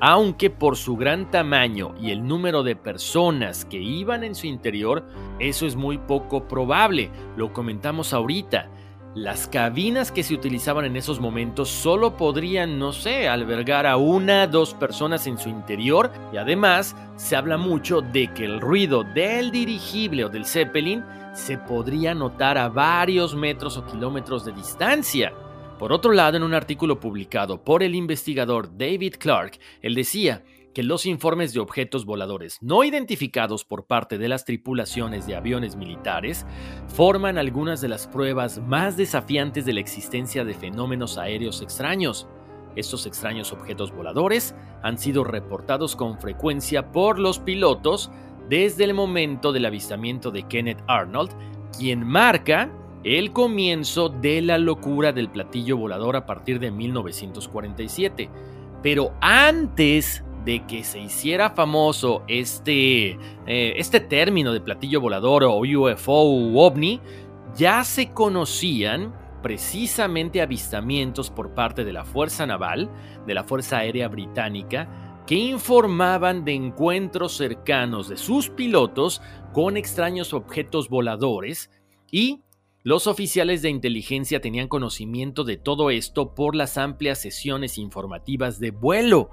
aunque 0.00 0.50
por 0.50 0.76
su 0.76 0.96
gran 0.96 1.30
tamaño 1.30 1.94
y 1.98 2.10
el 2.10 2.26
número 2.26 2.62
de 2.62 2.76
personas 2.76 3.64
que 3.64 3.80
iban 3.80 4.22
en 4.22 4.34
su 4.34 4.46
interior, 4.46 5.06
eso 5.38 5.66
es 5.66 5.76
muy 5.76 5.96
poco 5.96 6.46
probable, 6.46 7.10
lo 7.38 7.54
comentamos 7.54 8.12
ahorita. 8.12 8.68
Las 9.14 9.46
cabinas 9.46 10.10
que 10.10 10.24
se 10.24 10.34
utilizaban 10.34 10.86
en 10.86 10.96
esos 10.96 11.20
momentos 11.20 11.68
solo 11.68 12.16
podrían, 12.16 12.80
no 12.80 12.92
sé, 12.92 13.28
albergar 13.28 13.86
a 13.86 13.96
una, 13.96 14.48
dos 14.48 14.74
personas 14.74 15.28
en 15.28 15.38
su 15.38 15.48
interior 15.48 16.10
y 16.32 16.36
además 16.36 16.96
se 17.14 17.36
habla 17.36 17.56
mucho 17.56 18.00
de 18.00 18.34
que 18.34 18.44
el 18.44 18.60
ruido 18.60 19.04
del 19.04 19.52
dirigible 19.52 20.24
o 20.24 20.28
del 20.28 20.46
Zeppelin 20.46 21.04
se 21.32 21.58
podría 21.58 22.12
notar 22.12 22.58
a 22.58 22.68
varios 22.68 23.36
metros 23.36 23.76
o 23.76 23.86
kilómetros 23.86 24.44
de 24.44 24.50
distancia. 24.50 25.32
Por 25.78 25.92
otro 25.92 26.10
lado, 26.10 26.36
en 26.36 26.42
un 26.42 26.54
artículo 26.54 26.98
publicado 26.98 27.62
por 27.62 27.84
el 27.84 27.94
investigador 27.94 28.76
David 28.76 29.14
Clark, 29.20 29.60
él 29.80 29.94
decía 29.94 30.42
que 30.74 30.82
los 30.82 31.06
informes 31.06 31.54
de 31.54 31.60
objetos 31.60 32.04
voladores 32.04 32.58
no 32.60 32.84
identificados 32.84 33.64
por 33.64 33.86
parte 33.86 34.18
de 34.18 34.28
las 34.28 34.44
tripulaciones 34.44 35.26
de 35.26 35.36
aviones 35.36 35.76
militares 35.76 36.44
forman 36.88 37.38
algunas 37.38 37.80
de 37.80 37.88
las 37.88 38.06
pruebas 38.06 38.58
más 38.58 38.96
desafiantes 38.96 39.64
de 39.64 39.72
la 39.72 39.80
existencia 39.80 40.44
de 40.44 40.52
fenómenos 40.52 41.16
aéreos 41.16 41.62
extraños. 41.62 42.26
Estos 42.76 43.06
extraños 43.06 43.52
objetos 43.52 43.92
voladores 43.92 44.54
han 44.82 44.98
sido 44.98 45.22
reportados 45.22 45.94
con 45.94 46.18
frecuencia 46.18 46.90
por 46.90 47.18
los 47.20 47.38
pilotos 47.38 48.10
desde 48.48 48.84
el 48.84 48.94
momento 48.94 49.52
del 49.52 49.66
avistamiento 49.66 50.30
de 50.32 50.42
Kenneth 50.42 50.82
Arnold, 50.88 51.30
quien 51.78 52.04
marca 52.04 52.70
el 53.04 53.32
comienzo 53.32 54.08
de 54.08 54.42
la 54.42 54.58
locura 54.58 55.12
del 55.12 55.28
platillo 55.28 55.76
volador 55.76 56.16
a 56.16 56.26
partir 56.26 56.58
de 56.58 56.70
1947. 56.70 58.28
Pero 58.82 59.14
antes 59.20 60.23
de 60.44 60.66
que 60.66 60.84
se 60.84 61.00
hiciera 61.00 61.50
famoso 61.50 62.22
este, 62.28 63.18
eh, 63.46 63.74
este 63.76 64.00
término 64.00 64.52
de 64.52 64.60
platillo 64.60 65.00
volador 65.00 65.44
o 65.44 65.58
UFO 65.58 66.24
u 66.24 66.58
ovni, 66.58 67.00
ya 67.56 67.84
se 67.84 68.12
conocían 68.12 69.14
precisamente 69.42 70.40
avistamientos 70.40 71.30
por 71.30 71.54
parte 71.54 71.84
de 71.84 71.92
la 71.92 72.04
Fuerza 72.04 72.46
Naval, 72.46 72.90
de 73.26 73.34
la 73.34 73.44
Fuerza 73.44 73.78
Aérea 73.78 74.08
Británica, 74.08 75.22
que 75.26 75.34
informaban 75.34 76.44
de 76.44 76.52
encuentros 76.52 77.36
cercanos 77.36 78.08
de 78.08 78.16
sus 78.16 78.50
pilotos 78.50 79.22
con 79.52 79.76
extraños 79.76 80.34
objetos 80.34 80.88
voladores 80.88 81.70
y 82.10 82.42
los 82.82 83.06
oficiales 83.06 83.62
de 83.62 83.70
inteligencia 83.70 84.42
tenían 84.42 84.68
conocimiento 84.68 85.44
de 85.44 85.56
todo 85.56 85.88
esto 85.88 86.34
por 86.34 86.54
las 86.54 86.76
amplias 86.76 87.18
sesiones 87.20 87.78
informativas 87.78 88.60
de 88.60 88.72
vuelo. 88.72 89.30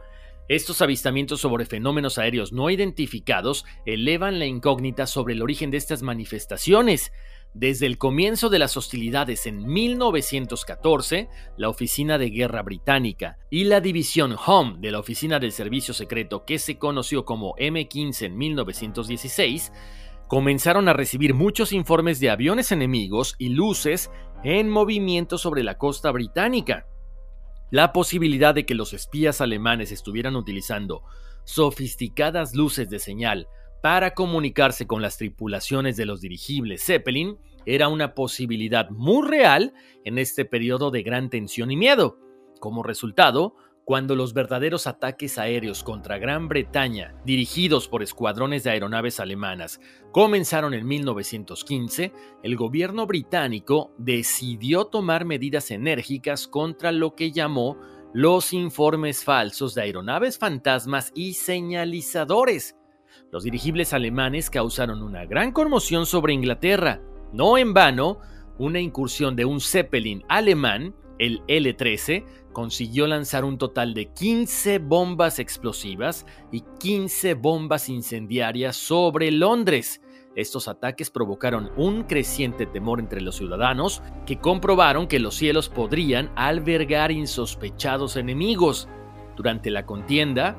Estos 0.51 0.81
avistamientos 0.81 1.39
sobre 1.39 1.65
fenómenos 1.65 2.17
aéreos 2.17 2.51
no 2.51 2.70
identificados 2.70 3.63
elevan 3.86 4.38
la 4.38 4.46
incógnita 4.46 5.08
sobre 5.08 5.34
el 5.34 5.41
origen 5.41 5.72
de 5.72 5.77
estas 5.77 6.01
manifestaciones. 6.01 7.13
Desde 7.53 7.86
el 7.86 7.98
comienzo 7.98 8.50
de 8.50 8.60
las 8.60 8.75
hostilidades 8.75 9.46
en 9.46 9.65
1914, 9.65 11.29
la 11.55 11.70
Oficina 11.70 12.17
de 12.17 12.31
Guerra 12.31 12.63
Británica 12.63 13.38
y 13.50 13.63
la 13.63 13.79
División 13.79 14.36
Home 14.46 14.75
de 14.79 14.91
la 14.91 15.00
Oficina 15.00 15.39
del 15.39 15.53
Servicio 15.53 15.93
Secreto, 15.93 16.43
que 16.43 16.60
se 16.60 16.77
conoció 16.77 17.24
como 17.24 17.55
M15 17.55 18.25
en 18.25 18.38
1916, 18.38 19.72
comenzaron 20.27 20.89
a 20.89 20.93
recibir 20.93 21.34
muchos 21.34 21.72
informes 21.72 22.20
de 22.20 22.29
aviones 22.29 22.74
enemigos 22.74 23.36
y 23.38 23.51
luces 23.51 24.12
en 24.43 24.70
movimiento 24.70 25.38
sobre 25.38 25.63
la 25.63 25.77
costa 25.77 26.12
británica. 26.12 26.90
La 27.71 27.93
posibilidad 27.93 28.53
de 28.53 28.65
que 28.65 28.75
los 28.75 28.91
espías 28.91 29.39
alemanes 29.39 29.93
estuvieran 29.93 30.35
utilizando 30.35 31.03
sofisticadas 31.45 32.53
luces 32.53 32.89
de 32.89 32.99
señal 32.99 33.47
para 33.81 34.13
comunicarse 34.13 34.85
con 34.85 35.01
las 35.01 35.17
tripulaciones 35.17 35.95
de 35.95 36.05
los 36.05 36.19
dirigibles 36.19 36.83
Zeppelin 36.85 37.37
era 37.65 37.87
una 37.87 38.13
posibilidad 38.13 38.89
muy 38.89 39.25
real 39.25 39.73
en 40.03 40.17
este 40.17 40.43
periodo 40.43 40.91
de 40.91 41.01
gran 41.01 41.29
tensión 41.29 41.71
y 41.71 41.77
miedo. 41.77 42.19
Como 42.60 42.84
resultado, 42.84 43.55
cuando 43.86 44.15
los 44.15 44.34
verdaderos 44.34 44.88
ataques 44.88 45.38
aéreos 45.38 45.84
contra 45.84 46.17
Gran 46.17 46.48
Bretaña, 46.48 47.15
dirigidos 47.26 47.88
por 47.88 48.04
escuadrones 48.04 48.63
de 48.63 48.70
aeronaves 48.70 49.20
alemanas, 49.20 49.82
comenzaron 50.12 50.74
en 50.74 50.88
1915, 50.88 52.12
el 52.44 52.56
gobierno 52.56 53.08
británico 53.08 53.91
decidió 53.98 54.86
tomar 54.86 55.26
medidas 55.26 55.72
enérgicas 55.72 56.48
contra 56.48 56.91
lo 56.91 57.15
que 57.15 57.32
llamó 57.32 57.78
los 58.13 58.54
informes 58.54 59.24
falsos 59.24 59.74
de 59.74 59.84
aeronaves 59.84 60.38
fantasmas 60.38 61.12
y 61.15 61.34
señalizadores. 61.34 62.76
Los 63.32 63.44
dirigibles 63.44 63.94
alemanes 63.94 64.50
causaron 64.50 65.02
una 65.02 65.26
gran 65.26 65.52
conmoción 65.52 66.06
sobre 66.06 66.34
Inglaterra. 66.34 67.02
No 67.32 67.58
en 67.58 67.74
vano, 67.74 68.20
una 68.58 68.80
incursión 68.80 69.36
de 69.36 69.46
un 69.46 69.62
Zeppelin 69.62 70.24
alemán, 70.28 70.94
el 71.17 71.41
L-13, 71.48 72.26
consiguió 72.51 73.07
lanzar 73.07 73.45
un 73.45 73.57
total 73.57 73.93
de 73.93 74.07
15 74.07 74.79
bombas 74.79 75.39
explosivas 75.39 76.25
y 76.51 76.63
15 76.79 77.33
bombas 77.35 77.89
incendiarias 77.89 78.75
sobre 78.75 79.31
Londres. 79.31 80.01
Estos 80.35 80.67
ataques 80.67 81.09
provocaron 81.09 81.71
un 81.75 82.03
creciente 82.03 82.65
temor 82.65 82.99
entre 82.99 83.21
los 83.21 83.35
ciudadanos 83.35 84.01
que 84.25 84.39
comprobaron 84.39 85.07
que 85.07 85.19
los 85.19 85.35
cielos 85.35 85.67
podrían 85.67 86.31
albergar 86.35 87.11
insospechados 87.11 88.15
enemigos. 88.15 88.87
Durante 89.35 89.69
la 89.71 89.85
contienda, 89.85 90.55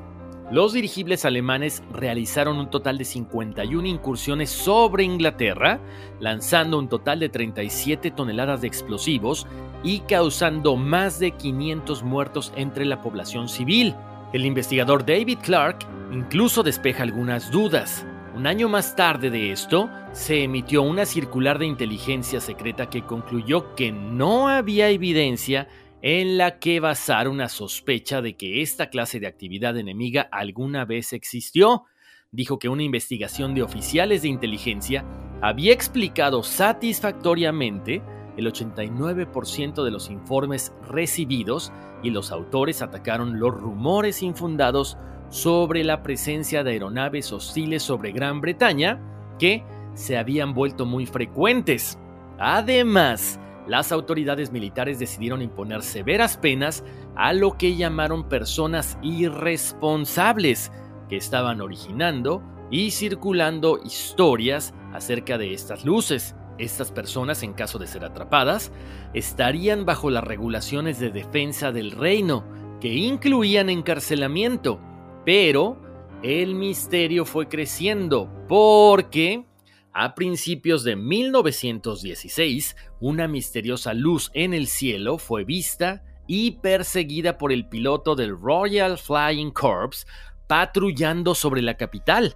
los 0.51 0.73
dirigibles 0.73 1.25
alemanes 1.25 1.81
realizaron 1.91 2.59
un 2.59 2.69
total 2.69 2.99
de 2.99 3.05
51 3.05 3.87
incursiones 3.87 4.51
sobre 4.51 5.03
Inglaterra, 5.03 5.79
lanzando 6.19 6.77
un 6.77 6.89
total 6.89 7.19
de 7.19 7.29
37 7.29 8.11
toneladas 8.11 8.61
de 8.61 8.67
explosivos 8.67 9.47
y 9.83 9.99
causando 10.01 10.75
más 10.75 11.19
de 11.19 11.31
500 11.31 12.03
muertos 12.03 12.53
entre 12.55 12.85
la 12.85 13.01
población 13.01 13.49
civil. 13.49 13.95
El 14.31 14.45
investigador 14.45 15.05
David 15.05 15.39
Clark 15.43 15.79
incluso 16.11 16.63
despeja 16.63 17.03
algunas 17.03 17.51
dudas. 17.51 18.05
Un 18.35 18.47
año 18.47 18.67
más 18.67 18.95
tarde 18.95 19.29
de 19.29 19.51
esto, 19.51 19.91
se 20.11 20.43
emitió 20.43 20.81
una 20.81 21.05
circular 21.05 21.59
de 21.59 21.67
inteligencia 21.67 22.39
secreta 22.39 22.89
que 22.89 23.03
concluyó 23.03 23.75
que 23.75 23.91
no 23.91 24.47
había 24.47 24.89
evidencia 24.89 25.67
en 26.01 26.37
la 26.37 26.59
que 26.59 26.79
basar 26.79 27.27
una 27.27 27.47
sospecha 27.47 28.21
de 28.21 28.35
que 28.35 28.61
esta 28.61 28.89
clase 28.89 29.19
de 29.19 29.27
actividad 29.27 29.77
enemiga 29.77 30.27
alguna 30.31 30.83
vez 30.83 31.13
existió. 31.13 31.83
Dijo 32.31 32.57
que 32.57 32.69
una 32.69 32.83
investigación 32.83 33.53
de 33.53 33.61
oficiales 33.61 34.23
de 34.23 34.29
inteligencia 34.29 35.05
había 35.41 35.71
explicado 35.71 36.41
satisfactoriamente 36.41 38.01
el 38.37 38.51
89% 38.51 39.83
de 39.83 39.91
los 39.91 40.09
informes 40.09 40.73
recibidos 40.87 41.71
y 42.01 42.09
los 42.09 42.31
autores 42.31 42.81
atacaron 42.81 43.39
los 43.39 43.53
rumores 43.53 44.23
infundados 44.23 44.97
sobre 45.29 45.83
la 45.83 46.03
presencia 46.03 46.63
de 46.63 46.71
aeronaves 46.71 47.31
hostiles 47.31 47.83
sobre 47.83 48.11
Gran 48.11 48.41
Bretaña 48.41 48.99
que 49.39 49.63
se 49.95 50.17
habían 50.17 50.53
vuelto 50.53 50.85
muy 50.85 51.05
frecuentes. 51.05 51.97
Además, 52.37 53.39
las 53.67 53.91
autoridades 53.91 54.51
militares 54.51 54.99
decidieron 54.99 55.41
imponer 55.41 55.81
severas 55.81 56.37
penas 56.37 56.83
a 57.15 57.33
lo 57.33 57.57
que 57.57 57.75
llamaron 57.75 58.27
personas 58.27 58.97
irresponsables 59.01 60.71
que 61.09 61.17
estaban 61.17 61.61
originando 61.61 62.43
y 62.69 62.91
circulando 62.91 63.79
historias 63.83 64.73
acerca 64.93 65.37
de 65.37 65.53
estas 65.53 65.85
luces. 65.85 66.35
Estas 66.57 66.91
personas, 66.91 67.43
en 67.43 67.53
caso 67.53 67.79
de 67.79 67.87
ser 67.87 68.05
atrapadas, 68.05 68.71
estarían 69.13 69.85
bajo 69.85 70.09
las 70.09 70.23
regulaciones 70.23 70.99
de 70.99 71.09
defensa 71.09 71.71
del 71.71 71.91
reino, 71.91 72.45
que 72.79 72.93
incluían 72.93 73.69
encarcelamiento. 73.69 74.79
Pero 75.25 75.81
el 76.21 76.55
misterio 76.55 77.25
fue 77.25 77.47
creciendo 77.47 78.29
porque 78.47 79.45
a 79.93 80.15
principios 80.15 80.83
de 80.83 80.95
1916, 80.95 82.75
una 82.99 83.27
misteriosa 83.27 83.93
luz 83.93 84.31
en 84.33 84.53
el 84.53 84.67
cielo 84.67 85.19
fue 85.19 85.43
vista 85.43 86.03
y 86.25 86.51
perseguida 86.51 87.37
por 87.37 87.51
el 87.51 87.67
piloto 87.67 88.15
del 88.15 88.35
Royal 88.35 88.97
Flying 88.97 89.51
Corps 89.51 90.07
patrullando 90.47 91.35
sobre 91.35 91.61
la 91.61 91.77
capital. 91.77 92.35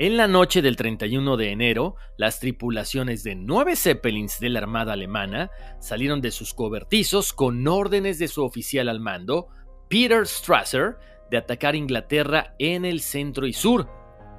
En 0.00 0.16
la 0.16 0.28
noche 0.28 0.62
del 0.62 0.76
31 0.76 1.36
de 1.36 1.50
enero, 1.50 1.96
las 2.16 2.38
tripulaciones 2.38 3.24
de 3.24 3.34
nueve 3.34 3.74
Zeppelins 3.74 4.38
de 4.38 4.48
la 4.48 4.60
Armada 4.60 4.92
Alemana 4.92 5.50
salieron 5.80 6.20
de 6.20 6.30
sus 6.30 6.54
cobertizos 6.54 7.32
con 7.32 7.66
órdenes 7.66 8.20
de 8.20 8.28
su 8.28 8.44
oficial 8.44 8.88
al 8.88 9.00
mando, 9.00 9.48
Peter 9.88 10.24
Strasser, 10.24 10.98
de 11.32 11.38
atacar 11.38 11.74
Inglaterra 11.74 12.54
en 12.60 12.84
el 12.84 13.00
centro 13.00 13.44
y 13.48 13.52
sur. 13.52 13.88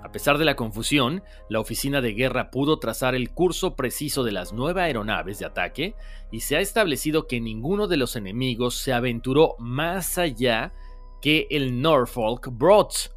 A 0.01 0.13
pesar 0.13 0.37
de 0.37 0.45
la 0.45 0.55
confusión, 0.55 1.23
la 1.49 1.59
oficina 1.59 1.99
de 1.99 2.13
guerra 2.13 2.51
pudo 2.51 2.79
trazar 2.79 3.13
el 3.13 3.31
curso 3.31 3.75
preciso 3.75 4.23
de 4.23 4.31
las 4.31 4.53
nueve 4.53 4.81
aeronaves 4.81 5.39
de 5.39 5.45
ataque 5.45 5.93
y 6.31 6.39
se 6.39 6.55
ha 6.55 6.61
establecido 6.61 7.27
que 7.27 7.41
ninguno 7.41 7.87
de 7.87 7.97
los 7.97 8.15
enemigos 8.15 8.75
se 8.75 8.93
aventuró 8.93 9.57
más 9.59 10.17
allá 10.17 10.71
que 11.21 11.47
el 11.49 11.81
Norfolk 11.81 12.47
Broads. 12.49 13.13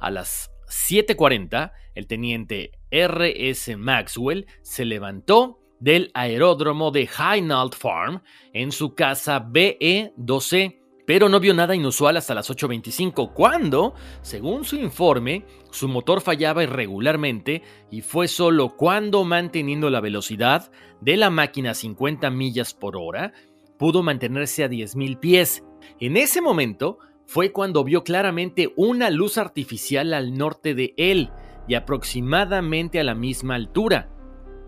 A 0.00 0.10
las 0.10 0.53
7:40, 0.74 1.72
el 1.94 2.06
teniente 2.06 2.72
R.S. 2.90 3.76
Maxwell 3.76 4.46
se 4.62 4.84
levantó 4.84 5.60
del 5.78 6.10
aeródromo 6.14 6.90
de 6.90 7.08
Hainault 7.16 7.74
Farm 7.74 8.22
en 8.52 8.72
su 8.72 8.94
casa 8.94 9.38
BE-12, 9.38 10.80
pero 11.06 11.28
no 11.28 11.38
vio 11.38 11.54
nada 11.54 11.76
inusual 11.76 12.16
hasta 12.16 12.34
las 12.34 12.50
8.25, 12.50 13.32
cuando, 13.32 13.94
según 14.22 14.64
su 14.64 14.76
informe, 14.76 15.44
su 15.70 15.86
motor 15.86 16.20
fallaba 16.20 16.64
irregularmente 16.64 17.62
y 17.90 18.00
fue 18.00 18.26
solo 18.26 18.76
cuando 18.76 19.24
manteniendo 19.24 19.90
la 19.90 20.00
velocidad 20.00 20.72
de 21.00 21.16
la 21.16 21.30
máquina 21.30 21.70
a 21.70 21.74
50 21.74 22.30
millas 22.30 22.74
por 22.74 22.96
hora, 22.96 23.32
pudo 23.78 24.02
mantenerse 24.02 24.64
a 24.64 24.68
10.000 24.68 25.20
pies. 25.20 25.62
En 26.00 26.16
ese 26.16 26.40
momento 26.40 26.98
fue 27.26 27.52
cuando 27.52 27.84
vio 27.84 28.04
claramente 28.04 28.72
una 28.76 29.10
luz 29.10 29.38
artificial 29.38 30.14
al 30.14 30.34
norte 30.34 30.74
de 30.74 30.94
él 30.96 31.30
y 31.66 31.74
aproximadamente 31.74 33.00
a 33.00 33.04
la 33.04 33.14
misma 33.14 33.54
altura. 33.54 34.10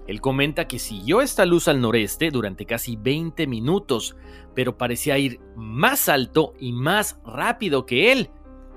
Él 0.06 0.20
comenta 0.20 0.68
que 0.68 0.78
siguió 0.78 1.20
esta 1.20 1.44
luz 1.44 1.68
al 1.68 1.80
noreste 1.80 2.30
durante 2.30 2.64
casi 2.64 2.96
20 2.96 3.46
minutos, 3.46 4.16
pero 4.54 4.78
parecía 4.78 5.18
ir 5.18 5.40
más 5.56 6.08
alto 6.08 6.54
y 6.60 6.72
más 6.72 7.18
rápido 7.24 7.86
que 7.86 8.12
él. 8.12 8.30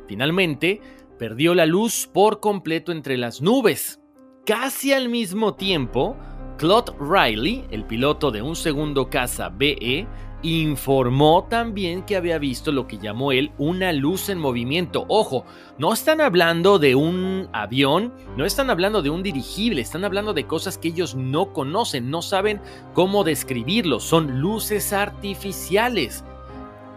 Finalmente, 0.08 0.82
perdió 1.20 1.54
la 1.54 1.68
luz 1.68 2.10
por 2.12 2.40
completo 2.40 2.92
entre 2.92 3.18
las 3.18 3.42
nubes. 3.42 4.02
Casi 4.46 4.92
al 4.92 5.10
mismo 5.10 5.54
tiempo, 5.54 6.18
Claude 6.58 6.94
Riley, 7.00 7.66
el 7.70 7.86
piloto 7.86 8.32
de 8.32 8.42
un 8.42 8.56
segundo 8.56 9.10
caza 9.10 9.50
BE, 9.50 10.08
informó 10.42 11.48
también 11.50 12.04
que 12.04 12.16
había 12.16 12.38
visto 12.38 12.72
lo 12.72 12.88
que 12.88 12.98
llamó 12.98 13.32
él 13.32 13.52
una 13.58 13.92
luz 13.92 14.30
en 14.30 14.40
movimiento. 14.40 15.06
Ojo, 15.08 15.46
no 15.78 15.92
están 15.92 16.22
hablando 16.22 16.80
de 16.80 16.96
un 16.96 17.50
avión, 17.52 18.14
no 18.38 18.46
están 18.46 18.70
hablando 18.70 19.02
de 19.02 19.10
un 19.10 19.22
dirigible, 19.22 19.82
están 19.82 20.06
hablando 20.06 20.34
de 20.34 20.48
cosas 20.48 20.78
que 20.78 20.90
ellos 20.90 21.16
no 21.16 21.52
conocen, 21.52 22.10
no 22.10 22.22
saben 22.22 22.62
cómo 22.94 23.24
describirlo, 23.24 24.00
son 24.00 24.40
luces 24.40 24.94
artificiales. 24.94 26.24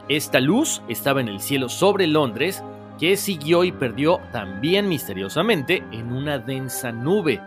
Esta 0.09 0.41
luz 0.41 0.83
estaba 0.89 1.21
en 1.21 1.29
el 1.29 1.41
cielo 1.41 1.69
sobre 1.69 2.07
Londres, 2.07 2.63
que 2.99 3.17
siguió 3.17 3.65
y 3.65 3.73
perdió 3.73 4.21
también 4.33 4.89
misteriosamente 4.89 5.83
en 5.91 6.13
una 6.13 6.39
densa 6.39 6.93
nube. 6.93 7.41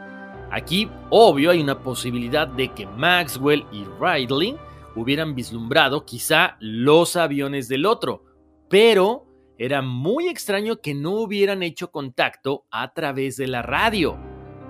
Aquí, 0.51 0.89
obvio, 1.09 1.51
hay 1.51 1.61
una 1.61 1.79
posibilidad 1.79 2.47
de 2.47 2.69
que 2.69 2.85
Maxwell 2.85 3.65
y 3.71 3.85
Ridley 3.99 4.57
hubieran 4.95 5.35
vislumbrado 5.35 6.05
quizá 6.05 6.57
los 6.59 7.15
aviones 7.15 7.67
del 7.67 7.85
otro, 7.85 8.23
pero 8.69 9.25
era 9.57 9.81
muy 9.81 10.27
extraño 10.27 10.77
que 10.81 10.93
no 10.93 11.11
hubieran 11.11 11.63
hecho 11.63 11.91
contacto 11.91 12.65
a 12.71 12.93
través 12.93 13.37
de 13.37 13.47
la 13.47 13.61
radio. 13.61 14.17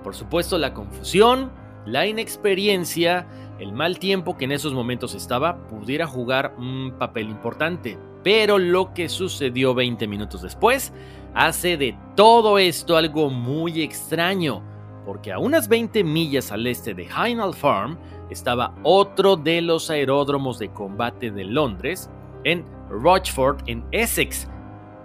Por 0.04 0.14
supuesto, 0.14 0.58
la 0.58 0.74
confusión, 0.74 1.50
la 1.84 2.06
inexperiencia, 2.06 3.26
el 3.58 3.72
mal 3.72 3.98
tiempo 3.98 4.36
que 4.36 4.44
en 4.44 4.52
esos 4.52 4.74
momentos 4.74 5.14
estaba 5.14 5.66
pudiera 5.66 6.06
jugar 6.06 6.54
un 6.58 6.94
papel 6.98 7.28
importante. 7.28 7.98
Pero 8.22 8.58
lo 8.58 8.92
que 8.92 9.08
sucedió 9.08 9.74
20 9.74 10.06
minutos 10.06 10.42
después 10.42 10.92
hace 11.34 11.76
de 11.76 11.96
todo 12.14 12.58
esto 12.58 12.96
algo 12.96 13.30
muy 13.30 13.82
extraño, 13.82 14.62
porque 15.04 15.32
a 15.32 15.38
unas 15.38 15.68
20 15.68 16.02
millas 16.04 16.50
al 16.50 16.66
este 16.66 16.94
de 16.94 17.08
Hainault 17.14 17.56
Farm, 17.56 17.98
estaba 18.30 18.74
otro 18.82 19.36
de 19.36 19.62
los 19.62 19.90
aeródromos 19.90 20.58
de 20.58 20.70
combate 20.70 21.30
de 21.30 21.44
Londres, 21.44 22.10
en 22.44 22.64
Rochford, 22.90 23.58
en 23.66 23.84
Essex. 23.92 24.48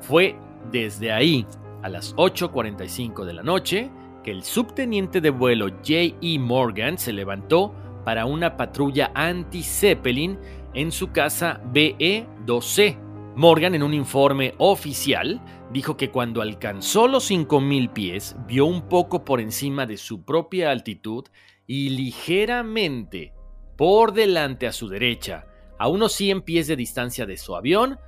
Fue 0.01 0.35
desde 0.71 1.11
ahí, 1.11 1.45
a 1.81 1.89
las 1.89 2.15
8.45 2.15 3.25
de 3.25 3.33
la 3.33 3.43
noche, 3.43 3.89
que 4.23 4.31
el 4.31 4.43
subteniente 4.43 5.21
de 5.21 5.31
vuelo 5.31 5.67
J.E. 5.67 6.39
Morgan 6.39 6.97
se 6.97 7.13
levantó 7.13 7.73
para 8.05 8.25
una 8.25 8.57
patrulla 8.57 9.11
anti-Zeppelin 9.13 10.37
en 10.73 10.91
su 10.91 11.11
casa 11.11 11.61
BE-12. 11.73 12.97
Morgan, 13.35 13.75
en 13.75 13.83
un 13.83 13.93
informe 13.93 14.53
oficial, 14.57 15.41
dijo 15.71 15.97
que 15.97 16.11
cuando 16.11 16.41
alcanzó 16.41 17.07
los 17.07 17.31
5.000 17.31 17.93
pies, 17.93 18.35
vio 18.47 18.65
un 18.65 18.83
poco 18.83 19.23
por 19.23 19.39
encima 19.39 19.85
de 19.85 19.97
su 19.97 20.23
propia 20.23 20.71
altitud 20.71 21.25
y 21.67 21.89
ligeramente 21.89 23.33
por 23.77 24.13
delante 24.13 24.67
a 24.67 24.73
su 24.73 24.89
derecha, 24.89 25.47
a 25.79 25.87
unos 25.87 26.13
100 26.13 26.43
pies 26.43 26.67
de 26.67 26.75
distancia 26.75 27.25
de 27.25 27.37
su 27.37 27.55
avión, 27.55 27.99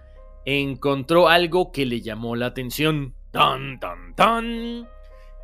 encontró 0.45 1.29
algo 1.29 1.71
que 1.71 1.85
le 1.85 2.01
llamó 2.01 2.35
la 2.35 2.47
atención. 2.47 3.15
¡Tan, 3.31 3.79
tan, 3.79 4.15
tan! 4.15 4.87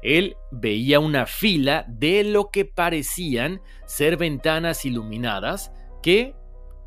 Él 0.02 0.38
veía 0.52 1.00
una 1.00 1.26
fila 1.26 1.86
de 1.88 2.24
lo 2.24 2.52
que 2.52 2.66
parecían 2.66 3.62
ser 3.86 4.18
ventanas 4.18 4.86
iluminadas 4.86 5.74
que 6.02 6.36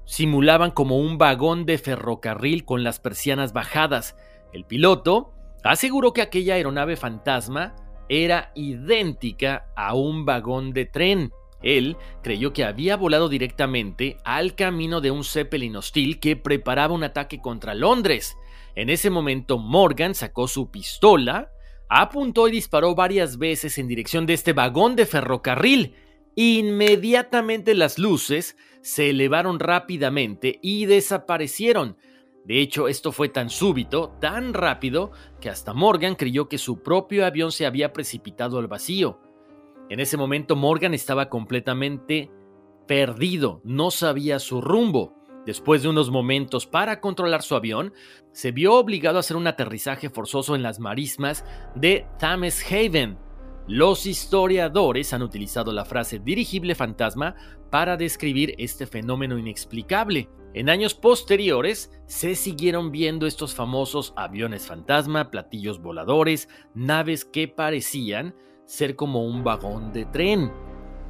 simulaban 0.04 0.70
como 0.70 0.98
un 0.98 1.18
vagón 1.18 1.66
de 1.66 1.78
ferrocarril 1.78 2.64
con 2.64 2.84
las 2.84 3.00
persianas 3.00 3.52
bajadas. 3.52 4.16
El 4.52 4.64
piloto 4.64 5.32
aseguró 5.62 6.12
que 6.12 6.22
aquella 6.22 6.54
aeronave 6.54 6.96
fantasma 6.96 7.74
era 8.12 8.52
idéntica 8.54 9.72
a 9.74 9.94
un 9.94 10.26
vagón 10.26 10.74
de 10.74 10.84
tren. 10.84 11.32
Él 11.62 11.96
creyó 12.22 12.52
que 12.52 12.64
había 12.64 12.96
volado 12.96 13.30
directamente 13.30 14.18
al 14.22 14.54
camino 14.54 15.00
de 15.00 15.10
un 15.10 15.24
Zeppelin 15.24 15.76
hostil 15.76 16.20
que 16.20 16.36
preparaba 16.36 16.92
un 16.92 17.04
ataque 17.04 17.40
contra 17.40 17.74
Londres. 17.74 18.36
En 18.74 18.90
ese 18.90 19.08
momento 19.08 19.56
Morgan 19.56 20.14
sacó 20.14 20.46
su 20.46 20.70
pistola, 20.70 21.50
apuntó 21.88 22.48
y 22.48 22.50
disparó 22.50 22.94
varias 22.94 23.38
veces 23.38 23.78
en 23.78 23.88
dirección 23.88 24.26
de 24.26 24.34
este 24.34 24.52
vagón 24.52 24.94
de 24.94 25.06
ferrocarril. 25.06 25.94
Inmediatamente 26.36 27.74
las 27.74 27.98
luces 27.98 28.58
se 28.82 29.08
elevaron 29.08 29.58
rápidamente 29.58 30.58
y 30.60 30.84
desaparecieron. 30.84 31.96
De 32.44 32.60
hecho, 32.60 32.88
esto 32.88 33.12
fue 33.12 33.28
tan 33.28 33.50
súbito, 33.50 34.16
tan 34.20 34.52
rápido, 34.52 35.12
que 35.40 35.48
hasta 35.48 35.74
Morgan 35.74 36.16
creyó 36.16 36.48
que 36.48 36.58
su 36.58 36.82
propio 36.82 37.24
avión 37.24 37.52
se 37.52 37.66
había 37.66 37.92
precipitado 37.92 38.58
al 38.58 38.66
vacío. 38.66 39.20
En 39.88 40.00
ese 40.00 40.16
momento 40.16 40.56
Morgan 40.56 40.94
estaba 40.94 41.28
completamente 41.28 42.30
perdido, 42.86 43.60
no 43.64 43.90
sabía 43.90 44.38
su 44.38 44.60
rumbo. 44.60 45.14
Después 45.46 45.82
de 45.82 45.88
unos 45.88 46.10
momentos 46.10 46.66
para 46.66 47.00
controlar 47.00 47.42
su 47.42 47.56
avión, 47.56 47.92
se 48.32 48.52
vio 48.52 48.74
obligado 48.74 49.16
a 49.16 49.20
hacer 49.20 49.36
un 49.36 49.46
aterrizaje 49.46 50.08
forzoso 50.08 50.54
en 50.54 50.62
las 50.62 50.78
marismas 50.78 51.44
de 51.74 52.06
Thames 52.18 52.64
Haven. 52.70 53.18
Los 53.68 54.06
historiadores 54.06 55.12
han 55.12 55.22
utilizado 55.22 55.72
la 55.72 55.84
frase 55.84 56.18
dirigible 56.18 56.74
fantasma 56.74 57.36
para 57.70 57.96
describir 57.96 58.54
este 58.58 58.86
fenómeno 58.86 59.38
inexplicable. 59.38 60.28
En 60.52 60.68
años 60.68 60.94
posteriores 60.94 61.90
se 62.06 62.34
siguieron 62.34 62.90
viendo 62.90 63.26
estos 63.26 63.54
famosos 63.54 64.12
aviones 64.16 64.66
fantasma, 64.66 65.30
platillos 65.30 65.80
voladores, 65.80 66.48
naves 66.74 67.24
que 67.24 67.46
parecían 67.48 68.34
ser 68.66 68.96
como 68.96 69.24
un 69.24 69.44
vagón 69.44 69.92
de 69.92 70.06
tren. 70.06 70.52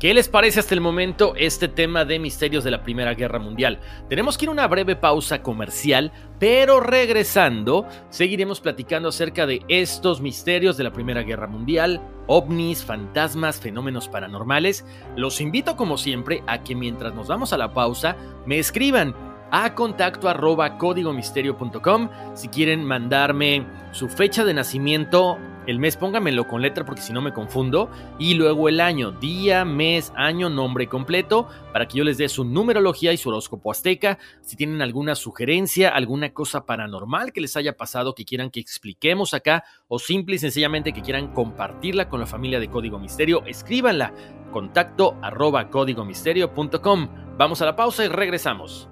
¿Qué 0.03 0.13
les 0.15 0.29
parece 0.29 0.59
hasta 0.59 0.75
el 0.75 0.81
momento 0.81 1.35
este 1.37 1.69
tema 1.69 2.05
de 2.05 2.19
misterios 2.19 2.65
de 2.65 2.73
la 2.73 2.83
Primera 2.83 3.15
Guerra 3.15 3.39
Mundial? 3.39 3.79
Tenemos 4.09 4.37
que 4.37 4.47
ir 4.47 4.49
a 4.49 4.53
una 4.53 4.67
breve 4.67 4.97
pausa 4.97 5.45
comercial, 5.45 6.11
pero 6.41 6.81
regresando 6.81 7.87
seguiremos 8.11 8.61
platicando 8.61 9.11
acerca 9.11 9.47
de 9.47 9.63
estos 9.69 10.21
misterios 10.21 10.77
de 10.77 10.83
la 10.83 10.93
Primera 10.93 11.23
Guerra 11.23 11.47
Mundial, 11.47 12.03
ovnis, 12.27 12.85
fantasmas, 12.85 13.61
fenómenos 13.61 14.09
paranormales. 14.09 14.85
Los 15.15 15.41
invito 15.41 15.77
como 15.77 15.97
siempre 15.97 16.43
a 16.49 16.65
que 16.65 16.75
mientras 16.75 17.15
nos 17.15 17.29
vamos 17.29 17.53
a 17.53 17.57
la 17.57 17.73
pausa 17.73 18.17
me 18.45 18.59
escriban 18.59 19.15
a 19.53 19.77
contacto 19.77 20.29
arroba 20.29 20.79
códigomisterio.com. 20.79 22.09
Si 22.35 22.49
quieren 22.49 22.85
mandarme 22.85 23.65
su 23.93 24.09
fecha 24.09 24.45
de 24.45 24.55
nacimiento, 24.55 25.39
el 25.67 25.79
mes 25.79 25.97
póngamelo 25.97 26.47
con 26.47 26.63
letra 26.63 26.85
porque 26.85 27.03
si 27.03 27.13
no 27.13 27.21
me 27.21 27.33
confundo. 27.33 27.91
Y 28.19 28.35
luego 28.35 28.69
el 28.69 28.81
año, 28.81 29.13
día, 29.13 29.65
mes, 29.65 30.13
año, 30.17 30.51
nombre 30.51 30.87
completo, 30.89 31.49
para 31.73 31.87
que 31.89 31.99
yo 31.99 32.05
les 32.05 32.19
dé 32.19 32.29
su 32.29 32.45
numerología 32.45 33.13
y 33.13 33.17
su 33.17 33.29
horóscopo 33.29 33.71
azteca. 33.71 34.19
Si 34.41 34.57
tienen 34.57 34.83
alguna 34.83 35.15
sugerencia, 35.15 35.91
alguna 35.91 36.33
cosa 36.33 36.67
paranormal 36.67 37.33
que 37.33 37.41
les 37.41 37.57
haya 37.57 37.77
pasado 37.77 38.15
que 38.15 38.25
quieran 38.25 38.51
que 38.51 38.61
expliquemos 38.61 39.35
acá, 39.35 39.65
o 39.89 39.99
simple 39.99 40.37
y 40.37 40.39
sencillamente 40.39 40.93
que 40.93 41.03
quieran 41.03 41.33
compartirla 41.33 42.09
con 42.09 42.21
la 42.21 42.27
familia 42.27 42.61
de 42.61 42.69
Código 42.69 42.99
Misterio, 42.99 43.45
escríbanla. 43.47 44.13
Contacto 44.53 45.17
arroba 45.23 45.71
códigomisterio.com. 45.71 47.09
Vamos 47.39 47.63
a 47.63 47.67
la 47.67 47.75
pausa 47.75 48.05
y 48.05 48.09
regresamos. 48.09 48.92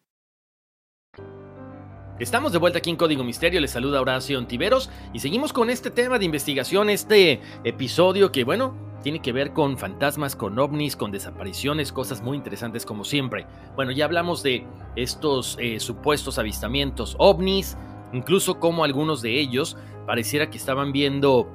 Estamos 2.21 2.51
de 2.51 2.59
vuelta 2.59 2.77
aquí 2.77 2.91
en 2.91 2.97
Código 2.97 3.23
Misterio, 3.23 3.59
les 3.59 3.71
saluda 3.71 3.99
Horacio 3.99 4.37
Ontiveros 4.37 4.91
y 5.11 5.17
seguimos 5.17 5.53
con 5.53 5.71
este 5.71 5.89
tema 5.89 6.19
de 6.19 6.25
investigación, 6.25 6.91
este 6.91 7.41
episodio 7.63 8.31
que, 8.31 8.43
bueno, 8.43 8.75
tiene 9.01 9.23
que 9.23 9.31
ver 9.31 9.53
con 9.53 9.75
fantasmas, 9.75 10.35
con 10.35 10.59
ovnis, 10.59 10.95
con 10.95 11.11
desapariciones, 11.11 11.91
cosas 11.91 12.21
muy 12.21 12.37
interesantes 12.37 12.85
como 12.85 13.05
siempre. 13.05 13.47
Bueno, 13.75 13.91
ya 13.91 14.05
hablamos 14.05 14.43
de 14.43 14.67
estos 14.95 15.57
eh, 15.59 15.79
supuestos 15.79 16.37
avistamientos 16.37 17.15
ovnis, 17.17 17.75
incluso 18.13 18.59
como 18.59 18.83
algunos 18.83 19.23
de 19.23 19.39
ellos 19.39 19.75
pareciera 20.05 20.51
que 20.51 20.59
estaban 20.59 20.91
viendo 20.91 21.49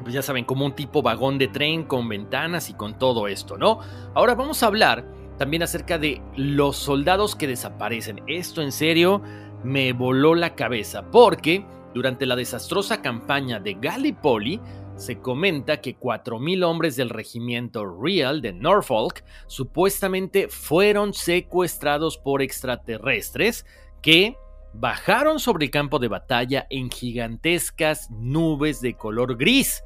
pues 0.00 0.14
ya 0.14 0.22
saben, 0.22 0.46
como 0.46 0.64
un 0.64 0.72
tipo 0.72 1.02
vagón 1.02 1.36
de 1.36 1.48
tren 1.48 1.84
con 1.84 2.08
ventanas 2.08 2.70
y 2.70 2.72
con 2.72 2.98
todo 2.98 3.28
esto, 3.28 3.58
¿no? 3.58 3.80
Ahora 4.14 4.34
vamos 4.34 4.62
a 4.62 4.66
hablar 4.66 5.04
también 5.36 5.62
acerca 5.62 5.98
de 5.98 6.20
los 6.36 6.76
soldados 6.76 7.34
que 7.34 7.46
desaparecen. 7.46 8.22
Esto 8.26 8.62
en 8.62 8.72
serio 8.72 9.22
me 9.64 9.92
voló 9.92 10.34
la 10.34 10.54
cabeza 10.54 11.10
porque 11.10 11.64
durante 11.94 12.26
la 12.26 12.36
desastrosa 12.36 13.02
campaña 13.02 13.58
de 13.60 13.74
Gallipoli 13.74 14.60
se 14.96 15.18
comenta 15.18 15.80
que 15.80 15.98
4.000 15.98 16.64
hombres 16.64 16.96
del 16.96 17.08
regimiento 17.08 17.86
Real 17.86 18.42
de 18.42 18.52
Norfolk 18.52 19.24
supuestamente 19.46 20.48
fueron 20.48 21.14
secuestrados 21.14 22.18
por 22.18 22.42
extraterrestres 22.42 23.64
que 24.02 24.36
bajaron 24.72 25.40
sobre 25.40 25.66
el 25.66 25.70
campo 25.70 25.98
de 25.98 26.08
batalla 26.08 26.66
en 26.70 26.90
gigantescas 26.90 28.10
nubes 28.10 28.80
de 28.80 28.94
color 28.94 29.36
gris. 29.36 29.82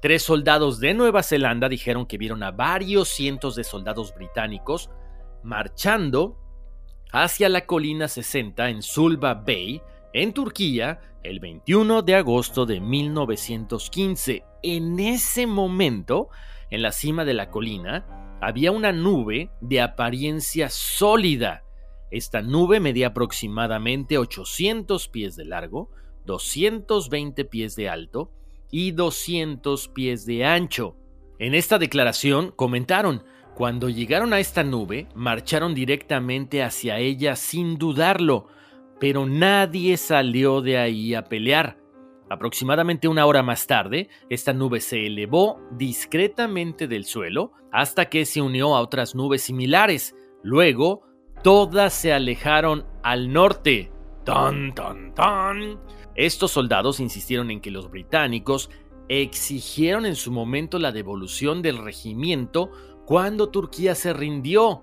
Tres 0.00 0.22
soldados 0.22 0.78
de 0.78 0.94
Nueva 0.94 1.24
Zelanda 1.24 1.68
dijeron 1.68 2.06
que 2.06 2.18
vieron 2.18 2.42
a 2.44 2.52
varios 2.52 3.08
cientos 3.08 3.56
de 3.56 3.64
soldados 3.64 4.14
británicos 4.14 4.88
marchando 5.42 6.36
hacia 7.12 7.48
la 7.48 7.66
colina 7.66 8.08
60 8.08 8.68
en 8.70 8.82
Sulba 8.82 9.34
Bay, 9.34 9.82
en 10.12 10.32
Turquía, 10.32 11.00
el 11.22 11.40
21 11.40 12.02
de 12.02 12.14
agosto 12.14 12.66
de 12.66 12.80
1915. 12.80 14.44
En 14.62 14.98
ese 14.98 15.46
momento, 15.46 16.28
en 16.70 16.82
la 16.82 16.92
cima 16.92 17.24
de 17.24 17.34
la 17.34 17.50
colina, 17.50 18.38
había 18.40 18.72
una 18.72 18.92
nube 18.92 19.50
de 19.60 19.80
apariencia 19.80 20.68
sólida. 20.70 21.64
Esta 22.10 22.40
nube 22.40 22.80
medía 22.80 23.08
aproximadamente 23.08 24.18
800 24.18 25.08
pies 25.08 25.36
de 25.36 25.44
largo, 25.44 25.90
220 26.24 27.44
pies 27.44 27.76
de 27.76 27.88
alto 27.88 28.32
y 28.70 28.92
200 28.92 29.88
pies 29.88 30.24
de 30.24 30.44
ancho. 30.44 30.96
En 31.38 31.54
esta 31.54 31.78
declaración 31.78 32.52
comentaron, 32.54 33.24
cuando 33.58 33.88
llegaron 33.88 34.32
a 34.34 34.38
esta 34.38 34.62
nube, 34.62 35.08
marcharon 35.16 35.74
directamente 35.74 36.62
hacia 36.62 36.98
ella 36.98 37.34
sin 37.34 37.76
dudarlo, 37.76 38.46
pero 39.00 39.26
nadie 39.26 39.96
salió 39.96 40.60
de 40.60 40.78
ahí 40.78 41.12
a 41.12 41.24
pelear. 41.24 41.76
Aproximadamente 42.30 43.08
una 43.08 43.26
hora 43.26 43.42
más 43.42 43.66
tarde, 43.66 44.10
esta 44.30 44.52
nube 44.52 44.78
se 44.78 45.08
elevó 45.08 45.60
discretamente 45.72 46.86
del 46.86 47.04
suelo 47.04 47.50
hasta 47.72 48.08
que 48.08 48.26
se 48.26 48.40
unió 48.40 48.76
a 48.76 48.80
otras 48.80 49.16
nubes 49.16 49.42
similares. 49.42 50.14
Luego, 50.44 51.02
todas 51.42 51.92
se 51.92 52.12
alejaron 52.12 52.86
al 53.02 53.32
norte. 53.32 53.90
¡Tan, 54.24 54.72
tan, 54.72 55.12
tan! 55.16 55.80
Estos 56.14 56.52
soldados 56.52 57.00
insistieron 57.00 57.50
en 57.50 57.60
que 57.60 57.72
los 57.72 57.90
británicos 57.90 58.70
exigieron 59.08 60.06
en 60.06 60.14
su 60.14 60.30
momento 60.30 60.78
la 60.78 60.92
devolución 60.92 61.60
del 61.60 61.78
regimiento 61.78 62.70
cuando 63.08 63.48
Turquía 63.48 63.94
se 63.94 64.12
rindió, 64.12 64.82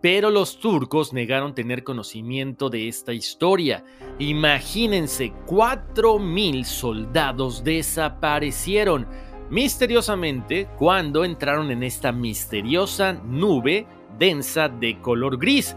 pero 0.00 0.30
los 0.30 0.60
turcos 0.60 1.12
negaron 1.12 1.54
tener 1.54 1.84
conocimiento 1.84 2.70
de 2.70 2.88
esta 2.88 3.12
historia. 3.12 3.84
Imagínense, 4.18 5.34
4.000 5.46 6.64
soldados 6.64 7.62
desaparecieron 7.64 9.06
misteriosamente 9.50 10.68
cuando 10.78 11.22
entraron 11.22 11.70
en 11.70 11.82
esta 11.82 12.12
misteriosa 12.12 13.12
nube 13.12 13.86
densa 14.18 14.70
de 14.70 14.98
color 15.02 15.36
gris. 15.36 15.76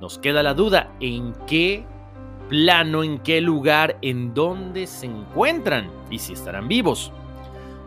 Nos 0.00 0.18
queda 0.18 0.42
la 0.42 0.54
duda 0.54 0.96
en 1.00 1.34
qué 1.46 1.84
plano, 2.48 3.04
en 3.04 3.18
qué 3.18 3.42
lugar, 3.42 3.98
en 4.00 4.32
dónde 4.32 4.86
se 4.86 5.04
encuentran 5.04 5.90
y 6.10 6.20
si 6.20 6.32
estarán 6.32 6.68
vivos. 6.68 7.12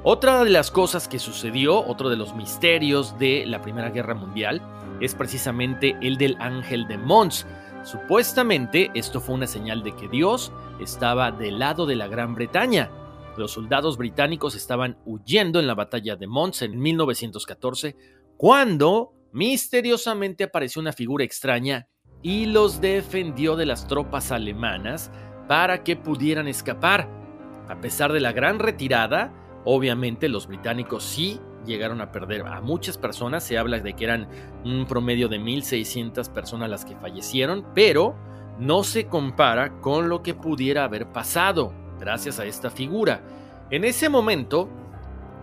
Otra 0.09 0.45
de 0.45 0.49
las 0.49 0.71
cosas 0.71 1.09
que 1.09 1.19
sucedió, 1.19 1.85
otro 1.85 2.09
de 2.09 2.15
los 2.15 2.33
misterios 2.33 3.19
de 3.19 3.45
la 3.45 3.61
Primera 3.61 3.89
Guerra 3.89 4.15
Mundial, 4.15 4.61
es 5.01 5.13
precisamente 5.13 5.97
el 6.01 6.15
del 6.15 6.37
ángel 6.39 6.87
de 6.87 6.97
Mons. 6.97 7.45
Supuestamente 7.83 8.89
esto 8.93 9.19
fue 9.19 9.35
una 9.35 9.47
señal 9.47 9.83
de 9.83 9.93
que 9.97 10.07
Dios 10.07 10.53
estaba 10.79 11.33
del 11.33 11.59
lado 11.59 11.85
de 11.85 11.97
la 11.97 12.07
Gran 12.07 12.35
Bretaña. 12.35 12.89
Los 13.35 13.51
soldados 13.51 13.97
británicos 13.97 14.55
estaban 14.55 14.97
huyendo 15.05 15.59
en 15.59 15.67
la 15.67 15.75
batalla 15.75 16.15
de 16.15 16.25
Mons 16.25 16.61
en 16.61 16.79
1914, 16.79 17.97
cuando 18.37 19.11
misteriosamente 19.33 20.45
apareció 20.45 20.81
una 20.81 20.93
figura 20.93 21.25
extraña 21.25 21.89
y 22.21 22.45
los 22.45 22.79
defendió 22.79 23.57
de 23.57 23.65
las 23.65 23.89
tropas 23.89 24.31
alemanas 24.31 25.11
para 25.49 25.83
que 25.83 25.97
pudieran 25.97 26.47
escapar. 26.47 27.09
A 27.67 27.81
pesar 27.81 28.13
de 28.13 28.21
la 28.21 28.31
gran 28.31 28.59
retirada, 28.59 29.43
Obviamente 29.69 30.29
los 30.29 30.47
británicos 30.47 31.03
sí 31.03 31.41
llegaron 31.65 31.99
a 31.99 32.09
perder 32.09 32.47
a 32.47 32.61
muchas 32.61 32.97
personas, 32.97 33.43
se 33.43 33.57
habla 33.57 33.79
de 33.79 33.97
que 33.97 34.05
eran 34.05 34.29
un 34.63 34.85
promedio 34.87 35.27
de 35.27 35.41
1.600 35.41 36.29
personas 36.31 36.69
las 36.69 36.85
que 36.85 36.95
fallecieron, 36.95 37.65
pero 37.75 38.15
no 38.59 38.85
se 38.85 39.07
compara 39.07 39.81
con 39.81 40.07
lo 40.07 40.23
que 40.23 40.33
pudiera 40.33 40.85
haber 40.85 41.11
pasado 41.11 41.73
gracias 41.99 42.39
a 42.39 42.45
esta 42.45 42.69
figura. 42.69 43.21
En 43.69 43.83
ese 43.83 44.07
momento 44.07 44.69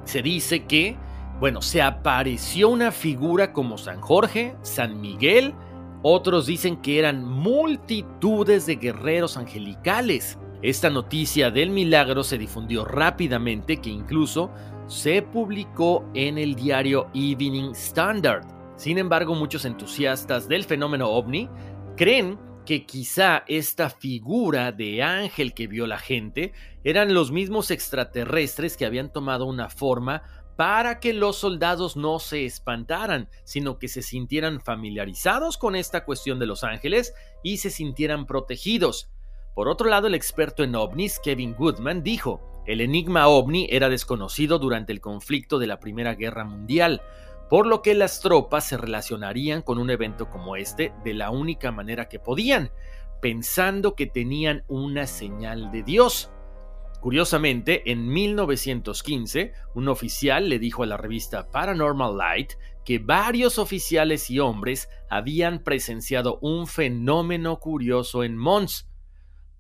se 0.05 0.23
dice 0.23 0.65
que, 0.65 0.97
bueno, 1.39 1.61
se 1.61 1.83
apareció 1.83 2.71
una 2.71 2.93
figura 2.93 3.53
como 3.53 3.77
San 3.77 4.01
Jorge, 4.01 4.57
San 4.63 5.03
Miguel, 5.03 5.53
otros 6.01 6.47
dicen 6.47 6.79
que 6.79 6.99
eran 6.99 7.27
multitudes 7.27 8.65
de 8.65 8.77
guerreros 8.77 9.37
angelicales. 9.37 10.39
Esta 10.65 10.89
noticia 10.89 11.51
del 11.51 11.69
milagro 11.69 12.25
se 12.25 12.39
difundió 12.39 12.87
rápidamente 12.87 13.83
que 13.83 13.91
incluso 13.91 14.51
se 14.87 15.21
publicó 15.21 16.11
en 16.15 16.39
el 16.39 16.55
diario 16.55 17.11
Evening 17.13 17.73
Standard. 17.73 18.47
Sin 18.75 18.97
embargo, 18.97 19.35
muchos 19.35 19.67
entusiastas 19.67 20.49
del 20.49 20.65
fenómeno 20.65 21.11
ovni 21.11 21.51
creen 21.99 22.39
que 22.65 22.87
quizá 22.87 23.45
esta 23.47 23.91
figura 23.91 24.73
de 24.73 25.03
ángel 25.03 25.53
que 25.53 25.67
vio 25.67 25.87
la 25.87 25.99
gente 25.99 26.55
eran 26.83 27.13
los 27.13 27.31
mismos 27.31 27.71
extraterrestres 27.71 28.79
que 28.79 28.87
habían 28.87 29.13
tomado 29.13 29.45
una 29.45 29.69
forma 29.69 30.23
para 30.57 30.99
que 30.99 31.13
los 31.13 31.37
soldados 31.37 31.95
no 31.95 32.19
se 32.19 32.47
espantaran, 32.47 33.29
sino 33.45 33.79
que 33.79 33.89
se 33.89 34.01
sintieran 34.01 34.63
familiarizados 34.63 35.59
con 35.59 35.77
esta 35.77 36.07
cuestión 36.07 36.39
de 36.39 36.47
los 36.47 36.65
ángeles 36.65 37.13
y 37.43 37.59
se 37.59 37.69
sintieran 37.69 38.25
protegidos. 38.25 39.11
Por 39.55 39.69
otro 39.69 39.89
lado, 39.89 40.09
el 40.09 40.15
experto 40.15 40.65
en 40.65 40.75
ovnis, 40.75 41.21
Kevin 41.21 41.55
Goodman, 41.55 42.03
dijo, 42.03 42.41
el 42.67 42.81
enigma 42.81 43.29
ovni 43.29 43.69
era 43.71 43.89
desconocido 43.89 44.59
durante 44.59 44.93
el 44.93 45.01
conflicto 45.01 45.59
de 45.59 45.69
la 45.69 45.79
Primera 45.79 46.15
Guerra 46.15 46.45
Mundial, 46.45 47.03
por 47.49 47.67
lo 47.67 47.83
que 47.83 47.95
las 47.95 48.21
tropas 48.21 48.67
se 48.67 48.77
relacionarían 48.77 49.63
con 49.63 49.79
un 49.79 49.91
evento 49.91 50.29
como 50.29 50.57
este 50.57 50.93
de 51.05 51.15
la 51.15 51.31
única 51.31 51.71
manera 51.71 52.09
que 52.09 52.19
podían, 52.19 52.71
pensando 53.21 53.95
que 53.95 54.07
tenían 54.07 54.65
una 54.67 55.07
señal 55.07 55.71
de 55.71 55.83
Dios. 55.83 56.31
Curiosamente, 57.01 57.93
en 57.93 58.09
1915, 58.09 59.53
un 59.75 59.89
oficial 59.89 60.49
le 60.49 60.59
dijo 60.59 60.83
a 60.83 60.87
la 60.87 60.97
revista 60.97 61.51
Paranormal 61.51 62.17
Light 62.17 62.55
que 62.85 62.99
varios 62.99 63.59
oficiales 63.59 64.31
y 64.31 64.41
hombres 64.41 64.89
habían 65.11 65.63
presenciado 65.63 66.39
un 66.41 66.67
fenómeno 66.67 67.61
curioso 67.61 68.25
en 68.25 68.39
Mons, 68.39 68.89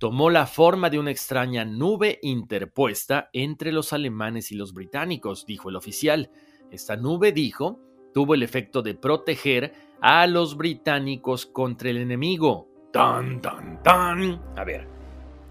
tomó 0.04 0.28
la 0.28 0.46
forma 0.46 0.90
de 0.90 0.98
una 0.98 1.10
extraña 1.10 1.64
nube 1.64 2.18
interpuesta 2.20 3.30
entre 3.32 3.72
los 3.72 3.94
alemanes 3.94 4.52
y 4.52 4.54
los 4.54 4.74
británicos, 4.74 5.46
dijo 5.46 5.70
el 5.70 5.76
oficial. 5.76 6.30
Esta 6.70 6.94
nube, 6.94 7.32
dijo, 7.32 7.80
tuvo 8.12 8.34
el 8.34 8.42
efecto 8.42 8.82
de 8.82 8.94
proteger 8.94 9.72
a 10.02 10.26
los 10.26 10.58
británicos 10.58 11.46
contra 11.46 11.88
el 11.88 11.96
enemigo. 11.96 12.68
¡Tan, 12.92 13.40
tan, 13.40 13.82
tan! 13.82 14.42
A 14.58 14.64
ver, 14.64 14.86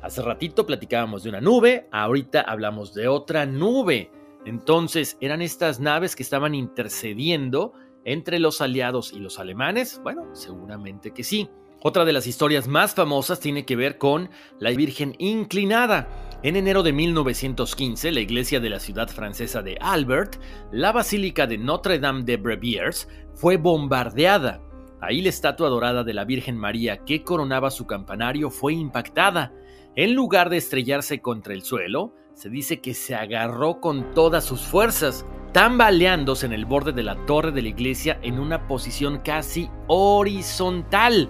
hace 0.03 0.21
ratito 0.21 0.67
platicábamos 0.67 1.23
de 1.23 1.29
una 1.29 1.41
nube, 1.41 1.87
ahorita 1.91 2.41
hablamos 2.41 2.93
de 2.93 3.07
otra 3.07 3.47
nube. 3.47 4.11
Entonces, 4.45 5.17
¿eran 5.19 5.41
estas 5.41 5.79
naves 5.79 6.15
que 6.15 6.21
estaban 6.21 6.53
intercediendo 6.53 7.73
entre 8.05 8.37
los 8.37 8.61
aliados 8.61 9.13
y 9.13 9.19
los 9.19 9.39
alemanes? 9.39 9.99
Bueno, 10.03 10.27
seguramente 10.35 11.09
que 11.09 11.23
sí. 11.23 11.49
Otra 11.85 12.05
de 12.05 12.13
las 12.13 12.27
historias 12.27 12.69
más 12.69 12.95
famosas 12.95 13.41
tiene 13.41 13.65
que 13.65 13.75
ver 13.75 13.97
con 13.97 14.29
la 14.57 14.69
Virgen 14.69 15.15
Inclinada. 15.19 16.07
En 16.41 16.55
enero 16.55 16.81
de 16.81 16.93
1915, 16.93 18.13
la 18.13 18.21
iglesia 18.21 18.61
de 18.61 18.69
la 18.69 18.79
ciudad 18.79 19.09
francesa 19.09 19.61
de 19.61 19.77
Albert, 19.81 20.39
la 20.71 20.93
Basílica 20.93 21.45
de 21.45 21.57
Notre 21.57 21.99
Dame 21.99 22.23
de 22.23 22.37
Breviers, 22.37 23.09
fue 23.33 23.57
bombardeada. 23.57 24.61
Ahí 25.01 25.21
la 25.21 25.27
estatua 25.27 25.67
dorada 25.67 26.05
de 26.05 26.13
la 26.13 26.23
Virgen 26.23 26.57
María 26.57 27.03
que 27.03 27.21
coronaba 27.21 27.69
su 27.69 27.85
campanario 27.85 28.49
fue 28.49 28.71
impactada. 28.71 29.51
En 29.97 30.15
lugar 30.15 30.49
de 30.49 30.57
estrellarse 30.57 31.19
contra 31.19 31.53
el 31.53 31.63
suelo, 31.63 32.13
se 32.33 32.49
dice 32.49 32.79
que 32.79 32.93
se 32.93 33.13
agarró 33.13 33.81
con 33.81 34.13
todas 34.13 34.45
sus 34.45 34.61
fuerzas, 34.61 35.25
tambaleándose 35.51 36.45
en 36.45 36.53
el 36.53 36.65
borde 36.65 36.93
de 36.93 37.03
la 37.03 37.17
torre 37.25 37.51
de 37.51 37.61
la 37.61 37.67
iglesia 37.67 38.19
en 38.23 38.39
una 38.39 38.69
posición 38.69 39.19
casi 39.19 39.69
horizontal. 39.87 41.29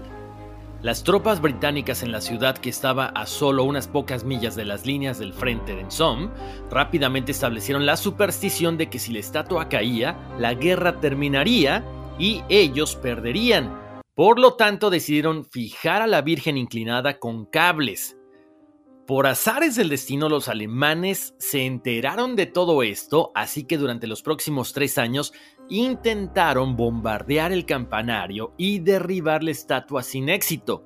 Las 0.84 1.06
tropas 1.06 1.40
británicas 1.40 2.04
en 2.04 2.12
la 2.12 2.20
ciudad, 2.20 2.58
que 2.58 2.70
estaba 2.70 3.06
a 3.06 3.26
solo 3.26 3.64
unas 3.64 3.88
pocas 3.88 4.26
millas 4.26 4.58
de 4.58 4.66
las 4.66 4.86
líneas 4.86 5.18
del 5.18 5.32
frente 5.32 5.78
de 5.78 5.90
Somme, 5.90 6.30
rápidamente 6.70 7.32
establecieron 7.32 7.86
la 7.86 7.96
superstición 7.96 8.78
de 8.78 8.90
que 8.90 9.00
si 9.00 9.14
la 9.14 9.20
estatua 9.20 9.70
caía, 9.70 10.18
la 10.38 10.56
guerra 10.56 11.00
terminaría 11.00 11.86
y 12.20 12.42
ellos 12.50 12.98
perderían. 12.98 13.74
Por 14.14 14.40
lo 14.40 14.56
tanto, 14.56 14.90
decidieron 14.90 15.46
fijar 15.46 16.02
a 16.02 16.08
la 16.08 16.22
Virgen 16.22 16.58
inclinada 16.58 17.18
con 17.18 17.46
cables. 17.46 18.18
Por 19.08 19.26
azares 19.26 19.78
del 19.78 19.88
destino, 19.88 20.28
los 20.28 20.50
alemanes 20.50 21.34
se 21.38 21.66
enteraron 21.66 22.36
de 22.36 22.46
todo 22.46 22.84
esto, 22.84 23.32
así 23.36 23.64
que 23.64 23.78
durante 23.78 24.08
los 24.08 24.22
próximos 24.22 24.74
tres 24.74 24.98
años 24.98 25.34
intentaron 25.70 26.76
bombardear 26.76 27.52
el 27.52 27.66
campanario 27.66 28.54
y 28.58 28.80
derribar 28.80 29.44
la 29.44 29.52
estatua 29.52 30.04
sin 30.04 30.30
éxito. 30.30 30.84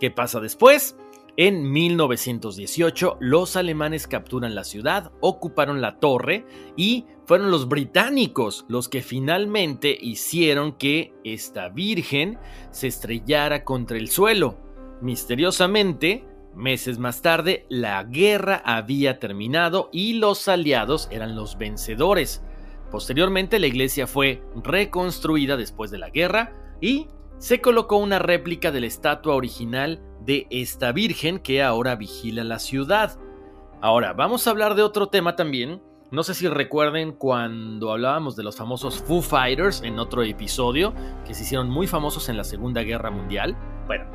¿Qué 0.00 0.10
pasa 0.10 0.40
después? 0.40 0.96
En 1.36 1.70
1918 1.70 3.18
los 3.20 3.54
alemanes 3.54 4.08
capturan 4.08 4.56
la 4.56 4.64
ciudad, 4.64 5.12
ocuparon 5.20 5.80
la 5.80 6.00
torre 6.00 6.44
y 6.76 7.06
fueron 7.26 7.52
los 7.52 7.68
británicos 7.68 8.64
los 8.68 8.88
que 8.88 9.02
finalmente 9.02 9.96
hicieron 10.00 10.72
que 10.72 11.14
esta 11.22 11.68
virgen 11.68 12.38
se 12.72 12.88
estrellara 12.88 13.64
contra 13.64 13.98
el 13.98 14.08
suelo. 14.08 14.58
Misteriosamente, 15.00 16.24
meses 16.56 16.98
más 16.98 17.22
tarde, 17.22 17.66
la 17.68 18.02
guerra 18.02 18.60
había 18.64 19.20
terminado 19.20 19.90
y 19.92 20.14
los 20.14 20.48
aliados 20.48 21.06
eran 21.12 21.36
los 21.36 21.56
vencedores. 21.56 22.42
Posteriormente 22.90 23.58
la 23.58 23.66
iglesia 23.66 24.06
fue 24.06 24.42
reconstruida 24.56 25.56
después 25.56 25.90
de 25.90 25.98
la 25.98 26.10
guerra 26.10 26.52
y 26.80 27.08
se 27.38 27.60
colocó 27.60 27.96
una 27.98 28.18
réplica 28.18 28.70
de 28.72 28.80
la 28.80 28.86
estatua 28.86 29.34
original 29.34 30.00
de 30.24 30.46
esta 30.50 30.92
Virgen 30.92 31.38
que 31.38 31.62
ahora 31.62 31.96
vigila 31.96 32.44
la 32.44 32.58
ciudad. 32.58 33.18
Ahora, 33.80 34.12
vamos 34.12 34.46
a 34.46 34.50
hablar 34.50 34.74
de 34.74 34.82
otro 34.82 35.08
tema 35.08 35.36
también. 35.36 35.80
No 36.10 36.22
sé 36.22 36.34
si 36.34 36.48
recuerden 36.48 37.12
cuando 37.12 37.92
hablábamos 37.92 38.34
de 38.34 38.42
los 38.42 38.56
famosos 38.56 39.02
Foo 39.02 39.22
Fighters 39.22 39.82
en 39.82 39.98
otro 39.98 40.22
episodio, 40.22 40.94
que 41.26 41.34
se 41.34 41.42
hicieron 41.42 41.68
muy 41.68 41.86
famosos 41.86 42.28
en 42.28 42.36
la 42.36 42.44
Segunda 42.44 42.82
Guerra 42.82 43.10
Mundial. 43.10 43.56
Bueno, 43.86 44.06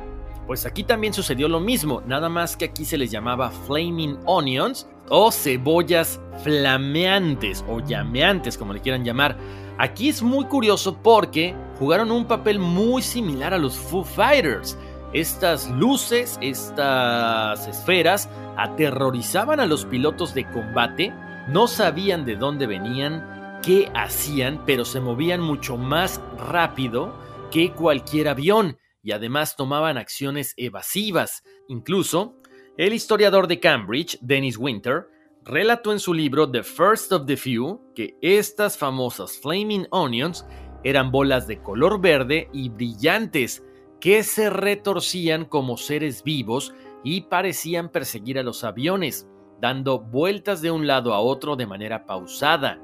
pues 0.46 0.66
aquí 0.66 0.84
también 0.84 1.12
sucedió 1.12 1.48
lo 1.48 1.60
mismo, 1.60 2.02
nada 2.06 2.28
más 2.28 2.56
que 2.56 2.66
aquí 2.66 2.84
se 2.84 2.98
les 2.98 3.10
llamaba 3.10 3.50
Flaming 3.50 4.18
Onions 4.26 4.86
o 5.08 5.30
cebollas 5.30 6.20
flameantes 6.42 7.64
o 7.68 7.80
llameantes, 7.80 8.58
como 8.58 8.72
le 8.72 8.80
quieran 8.80 9.04
llamar. 9.04 9.36
Aquí 9.78 10.08
es 10.08 10.22
muy 10.22 10.44
curioso 10.46 10.98
porque 11.02 11.54
jugaron 11.78 12.10
un 12.10 12.26
papel 12.26 12.58
muy 12.58 13.02
similar 13.02 13.54
a 13.54 13.58
los 13.58 13.76
Foo 13.76 14.04
Fighters. 14.04 14.78
Estas 15.12 15.70
luces, 15.70 16.38
estas 16.40 17.66
esferas, 17.66 18.28
aterrorizaban 18.56 19.60
a 19.60 19.66
los 19.66 19.84
pilotos 19.84 20.34
de 20.34 20.48
combate, 20.50 21.12
no 21.48 21.66
sabían 21.66 22.24
de 22.24 22.36
dónde 22.36 22.66
venían, 22.66 23.60
qué 23.62 23.90
hacían, 23.94 24.62
pero 24.66 24.84
se 24.84 25.00
movían 25.00 25.40
mucho 25.40 25.76
más 25.76 26.20
rápido 26.48 27.14
que 27.50 27.72
cualquier 27.72 28.28
avión 28.28 28.76
y 29.04 29.12
además 29.12 29.54
tomaban 29.54 29.98
acciones 29.98 30.54
evasivas. 30.56 31.44
Incluso, 31.68 32.40
el 32.76 32.94
historiador 32.94 33.46
de 33.46 33.60
Cambridge, 33.60 34.18
Dennis 34.20 34.56
Winter, 34.58 35.06
relató 35.44 35.92
en 35.92 36.00
su 36.00 36.14
libro 36.14 36.50
The 36.50 36.62
First 36.62 37.12
of 37.12 37.26
the 37.26 37.36
Few 37.36 37.92
que 37.94 38.16
estas 38.22 38.78
famosas 38.78 39.38
Flaming 39.38 39.86
Onions 39.90 40.46
eran 40.82 41.10
bolas 41.10 41.46
de 41.46 41.62
color 41.62 42.00
verde 42.00 42.48
y 42.52 42.70
brillantes 42.70 43.62
que 44.00 44.22
se 44.22 44.48
retorcían 44.50 45.44
como 45.44 45.76
seres 45.76 46.24
vivos 46.24 46.74
y 47.04 47.22
parecían 47.22 47.90
perseguir 47.90 48.38
a 48.38 48.42
los 48.42 48.64
aviones, 48.64 49.28
dando 49.60 49.98
vueltas 50.00 50.62
de 50.62 50.70
un 50.70 50.86
lado 50.86 51.12
a 51.12 51.20
otro 51.20 51.56
de 51.56 51.66
manera 51.66 52.06
pausada. 52.06 52.80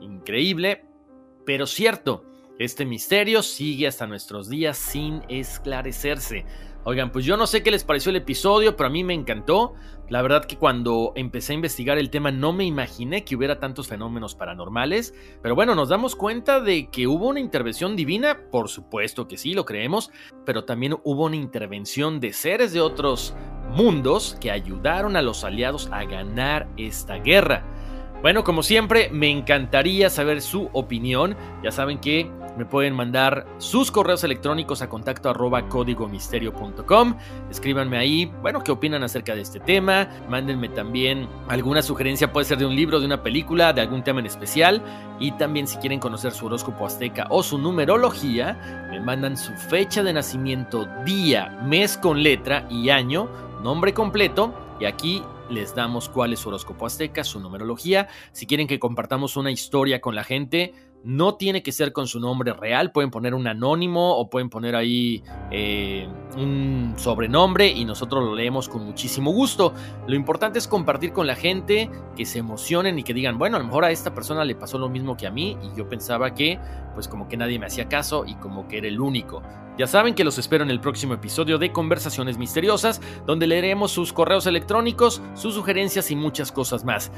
Increíble, 0.00 0.84
pero 1.46 1.66
cierto. 1.66 2.24
Este 2.60 2.84
misterio 2.84 3.42
sigue 3.42 3.86
hasta 3.86 4.06
nuestros 4.06 4.50
días 4.50 4.76
sin 4.76 5.22
esclarecerse. 5.30 6.44
Oigan, 6.84 7.10
pues 7.10 7.24
yo 7.24 7.38
no 7.38 7.46
sé 7.46 7.62
qué 7.62 7.70
les 7.70 7.84
pareció 7.84 8.10
el 8.10 8.16
episodio, 8.16 8.76
pero 8.76 8.88
a 8.88 8.92
mí 8.92 9.02
me 9.02 9.14
encantó. 9.14 9.72
La 10.10 10.20
verdad 10.20 10.44
que 10.44 10.58
cuando 10.58 11.14
empecé 11.16 11.52
a 11.52 11.54
investigar 11.54 11.96
el 11.96 12.10
tema 12.10 12.30
no 12.32 12.52
me 12.52 12.66
imaginé 12.66 13.24
que 13.24 13.34
hubiera 13.34 13.58
tantos 13.60 13.88
fenómenos 13.88 14.34
paranormales. 14.34 15.14
Pero 15.40 15.54
bueno, 15.54 15.74
nos 15.74 15.88
damos 15.88 16.14
cuenta 16.14 16.60
de 16.60 16.90
que 16.90 17.06
hubo 17.06 17.28
una 17.28 17.40
intervención 17.40 17.96
divina, 17.96 18.42
por 18.50 18.68
supuesto 18.68 19.26
que 19.26 19.38
sí, 19.38 19.54
lo 19.54 19.64
creemos, 19.64 20.10
pero 20.44 20.66
también 20.66 20.98
hubo 21.02 21.24
una 21.24 21.36
intervención 21.36 22.20
de 22.20 22.34
seres 22.34 22.74
de 22.74 22.82
otros 22.82 23.34
mundos 23.70 24.36
que 24.38 24.50
ayudaron 24.50 25.16
a 25.16 25.22
los 25.22 25.44
aliados 25.44 25.88
a 25.92 26.04
ganar 26.04 26.68
esta 26.76 27.14
guerra. 27.20 27.64
Bueno, 28.20 28.44
como 28.44 28.62
siempre, 28.62 29.08
me 29.08 29.30
encantaría 29.30 30.10
saber 30.10 30.42
su 30.42 30.68
opinión. 30.74 31.38
Ya 31.64 31.70
saben 31.70 31.98
que 31.98 32.30
me 32.56 32.64
pueden 32.64 32.94
mandar 32.94 33.46
sus 33.58 33.90
correos 33.90 34.24
electrónicos 34.24 34.82
a 34.82 34.88
contacto 34.88 35.30
arroba. 35.30 35.64
Escríbanme 37.50 37.96
ahí, 37.96 38.26
bueno, 38.42 38.62
qué 38.62 38.72
opinan 38.72 39.02
acerca 39.02 39.34
de 39.34 39.42
este 39.42 39.60
tema. 39.60 40.08
Mándenme 40.28 40.68
también 40.68 41.28
alguna 41.48 41.82
sugerencia, 41.82 42.32
puede 42.32 42.46
ser 42.46 42.58
de 42.58 42.66
un 42.66 42.74
libro, 42.74 43.00
de 43.00 43.06
una 43.06 43.22
película, 43.22 43.72
de 43.72 43.80
algún 43.80 44.02
tema 44.02 44.20
en 44.20 44.26
especial. 44.26 44.82
Y 45.18 45.32
también 45.32 45.66
si 45.66 45.76
quieren 45.78 46.00
conocer 46.00 46.32
su 46.32 46.46
horóscopo 46.46 46.86
azteca 46.86 47.26
o 47.30 47.42
su 47.42 47.58
numerología, 47.58 48.88
me 48.90 49.00
mandan 49.00 49.36
su 49.36 49.52
fecha 49.52 50.02
de 50.02 50.12
nacimiento, 50.12 50.88
día, 51.04 51.60
mes 51.64 51.96
con 51.96 52.22
letra 52.22 52.66
y 52.70 52.90
año, 52.90 53.28
nombre 53.62 53.94
completo. 53.94 54.54
Y 54.80 54.86
aquí 54.86 55.22
les 55.50 55.74
damos 55.74 56.08
cuál 56.08 56.32
es 56.32 56.40
su 56.40 56.48
horóscopo 56.48 56.86
azteca, 56.86 57.24
su 57.24 57.40
numerología. 57.40 58.08
Si 58.32 58.46
quieren 58.46 58.66
que 58.66 58.78
compartamos 58.78 59.36
una 59.36 59.50
historia 59.50 60.00
con 60.00 60.14
la 60.14 60.24
gente, 60.24 60.72
no 61.04 61.36
tiene 61.36 61.62
que 61.62 61.72
ser 61.72 61.92
con 61.92 62.06
su 62.06 62.20
nombre 62.20 62.52
real, 62.52 62.92
pueden 62.92 63.10
poner 63.10 63.34
un 63.34 63.46
anónimo 63.46 64.16
o 64.16 64.28
pueden 64.28 64.50
poner 64.50 64.76
ahí 64.76 65.22
eh, 65.50 66.08
un 66.36 66.94
sobrenombre 66.96 67.68
y 67.68 67.84
nosotros 67.84 68.24
lo 68.24 68.34
leemos 68.34 68.68
con 68.68 68.84
muchísimo 68.84 69.32
gusto. 69.32 69.72
Lo 70.06 70.14
importante 70.14 70.58
es 70.58 70.68
compartir 70.68 71.12
con 71.12 71.26
la 71.26 71.36
gente, 71.36 71.90
que 72.16 72.26
se 72.26 72.38
emocionen 72.38 72.98
y 72.98 73.02
que 73.02 73.14
digan, 73.14 73.38
bueno, 73.38 73.56
a 73.56 73.60
lo 73.60 73.66
mejor 73.66 73.84
a 73.84 73.90
esta 73.90 74.14
persona 74.14 74.44
le 74.44 74.54
pasó 74.54 74.78
lo 74.78 74.88
mismo 74.88 75.16
que 75.16 75.26
a 75.26 75.30
mí 75.30 75.56
y 75.62 75.78
yo 75.78 75.88
pensaba 75.88 76.34
que 76.34 76.58
pues 76.94 77.08
como 77.08 77.28
que 77.28 77.36
nadie 77.36 77.58
me 77.58 77.66
hacía 77.66 77.88
caso 77.88 78.24
y 78.26 78.34
como 78.34 78.68
que 78.68 78.78
era 78.78 78.88
el 78.88 79.00
único. 79.00 79.42
Ya 79.78 79.86
saben 79.86 80.14
que 80.14 80.24
los 80.24 80.36
espero 80.36 80.62
en 80.62 80.70
el 80.70 80.80
próximo 80.80 81.14
episodio 81.14 81.56
de 81.56 81.72
Conversaciones 81.72 82.36
Misteriosas, 82.36 83.00
donde 83.26 83.46
leeremos 83.46 83.92
sus 83.92 84.12
correos 84.12 84.46
electrónicos, 84.46 85.22
sus 85.34 85.54
sugerencias 85.54 86.10
y 86.10 86.16
muchas 86.16 86.52
cosas 86.52 86.84
más. 86.84 87.10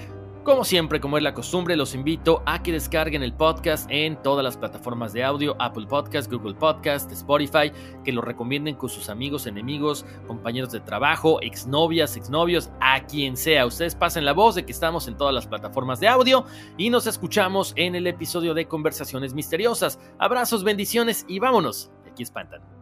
Como 0.44 0.64
siempre, 0.64 1.00
como 1.00 1.16
es 1.18 1.22
la 1.22 1.34
costumbre, 1.34 1.76
los 1.76 1.94
invito 1.94 2.42
a 2.46 2.64
que 2.64 2.72
descarguen 2.72 3.22
el 3.22 3.32
podcast 3.32 3.88
en 3.92 4.20
todas 4.20 4.42
las 4.42 4.56
plataformas 4.56 5.12
de 5.12 5.22
audio, 5.22 5.54
Apple 5.60 5.86
Podcast, 5.86 6.28
Google 6.28 6.54
Podcast, 6.54 7.12
Spotify, 7.12 7.70
que 8.04 8.10
lo 8.10 8.22
recomienden 8.22 8.74
con 8.74 8.88
sus 8.88 9.08
amigos, 9.08 9.46
enemigos, 9.46 10.04
compañeros 10.26 10.72
de 10.72 10.80
trabajo, 10.80 11.40
exnovias, 11.42 12.16
exnovios, 12.16 12.72
a 12.80 13.06
quien 13.06 13.36
sea. 13.36 13.66
Ustedes 13.66 13.94
pasen 13.94 14.24
la 14.24 14.32
voz 14.32 14.56
de 14.56 14.66
que 14.66 14.72
estamos 14.72 15.06
en 15.06 15.16
todas 15.16 15.32
las 15.32 15.46
plataformas 15.46 16.00
de 16.00 16.08
audio 16.08 16.44
y 16.76 16.90
nos 16.90 17.06
escuchamos 17.06 17.72
en 17.76 17.94
el 17.94 18.08
episodio 18.08 18.52
de 18.52 18.66
Conversaciones 18.66 19.34
Misteriosas. 19.34 20.00
Abrazos, 20.18 20.64
bendiciones 20.64 21.24
y 21.28 21.38
vámonos. 21.38 21.92
Aquí 22.10 22.24
espantan. 22.24 22.81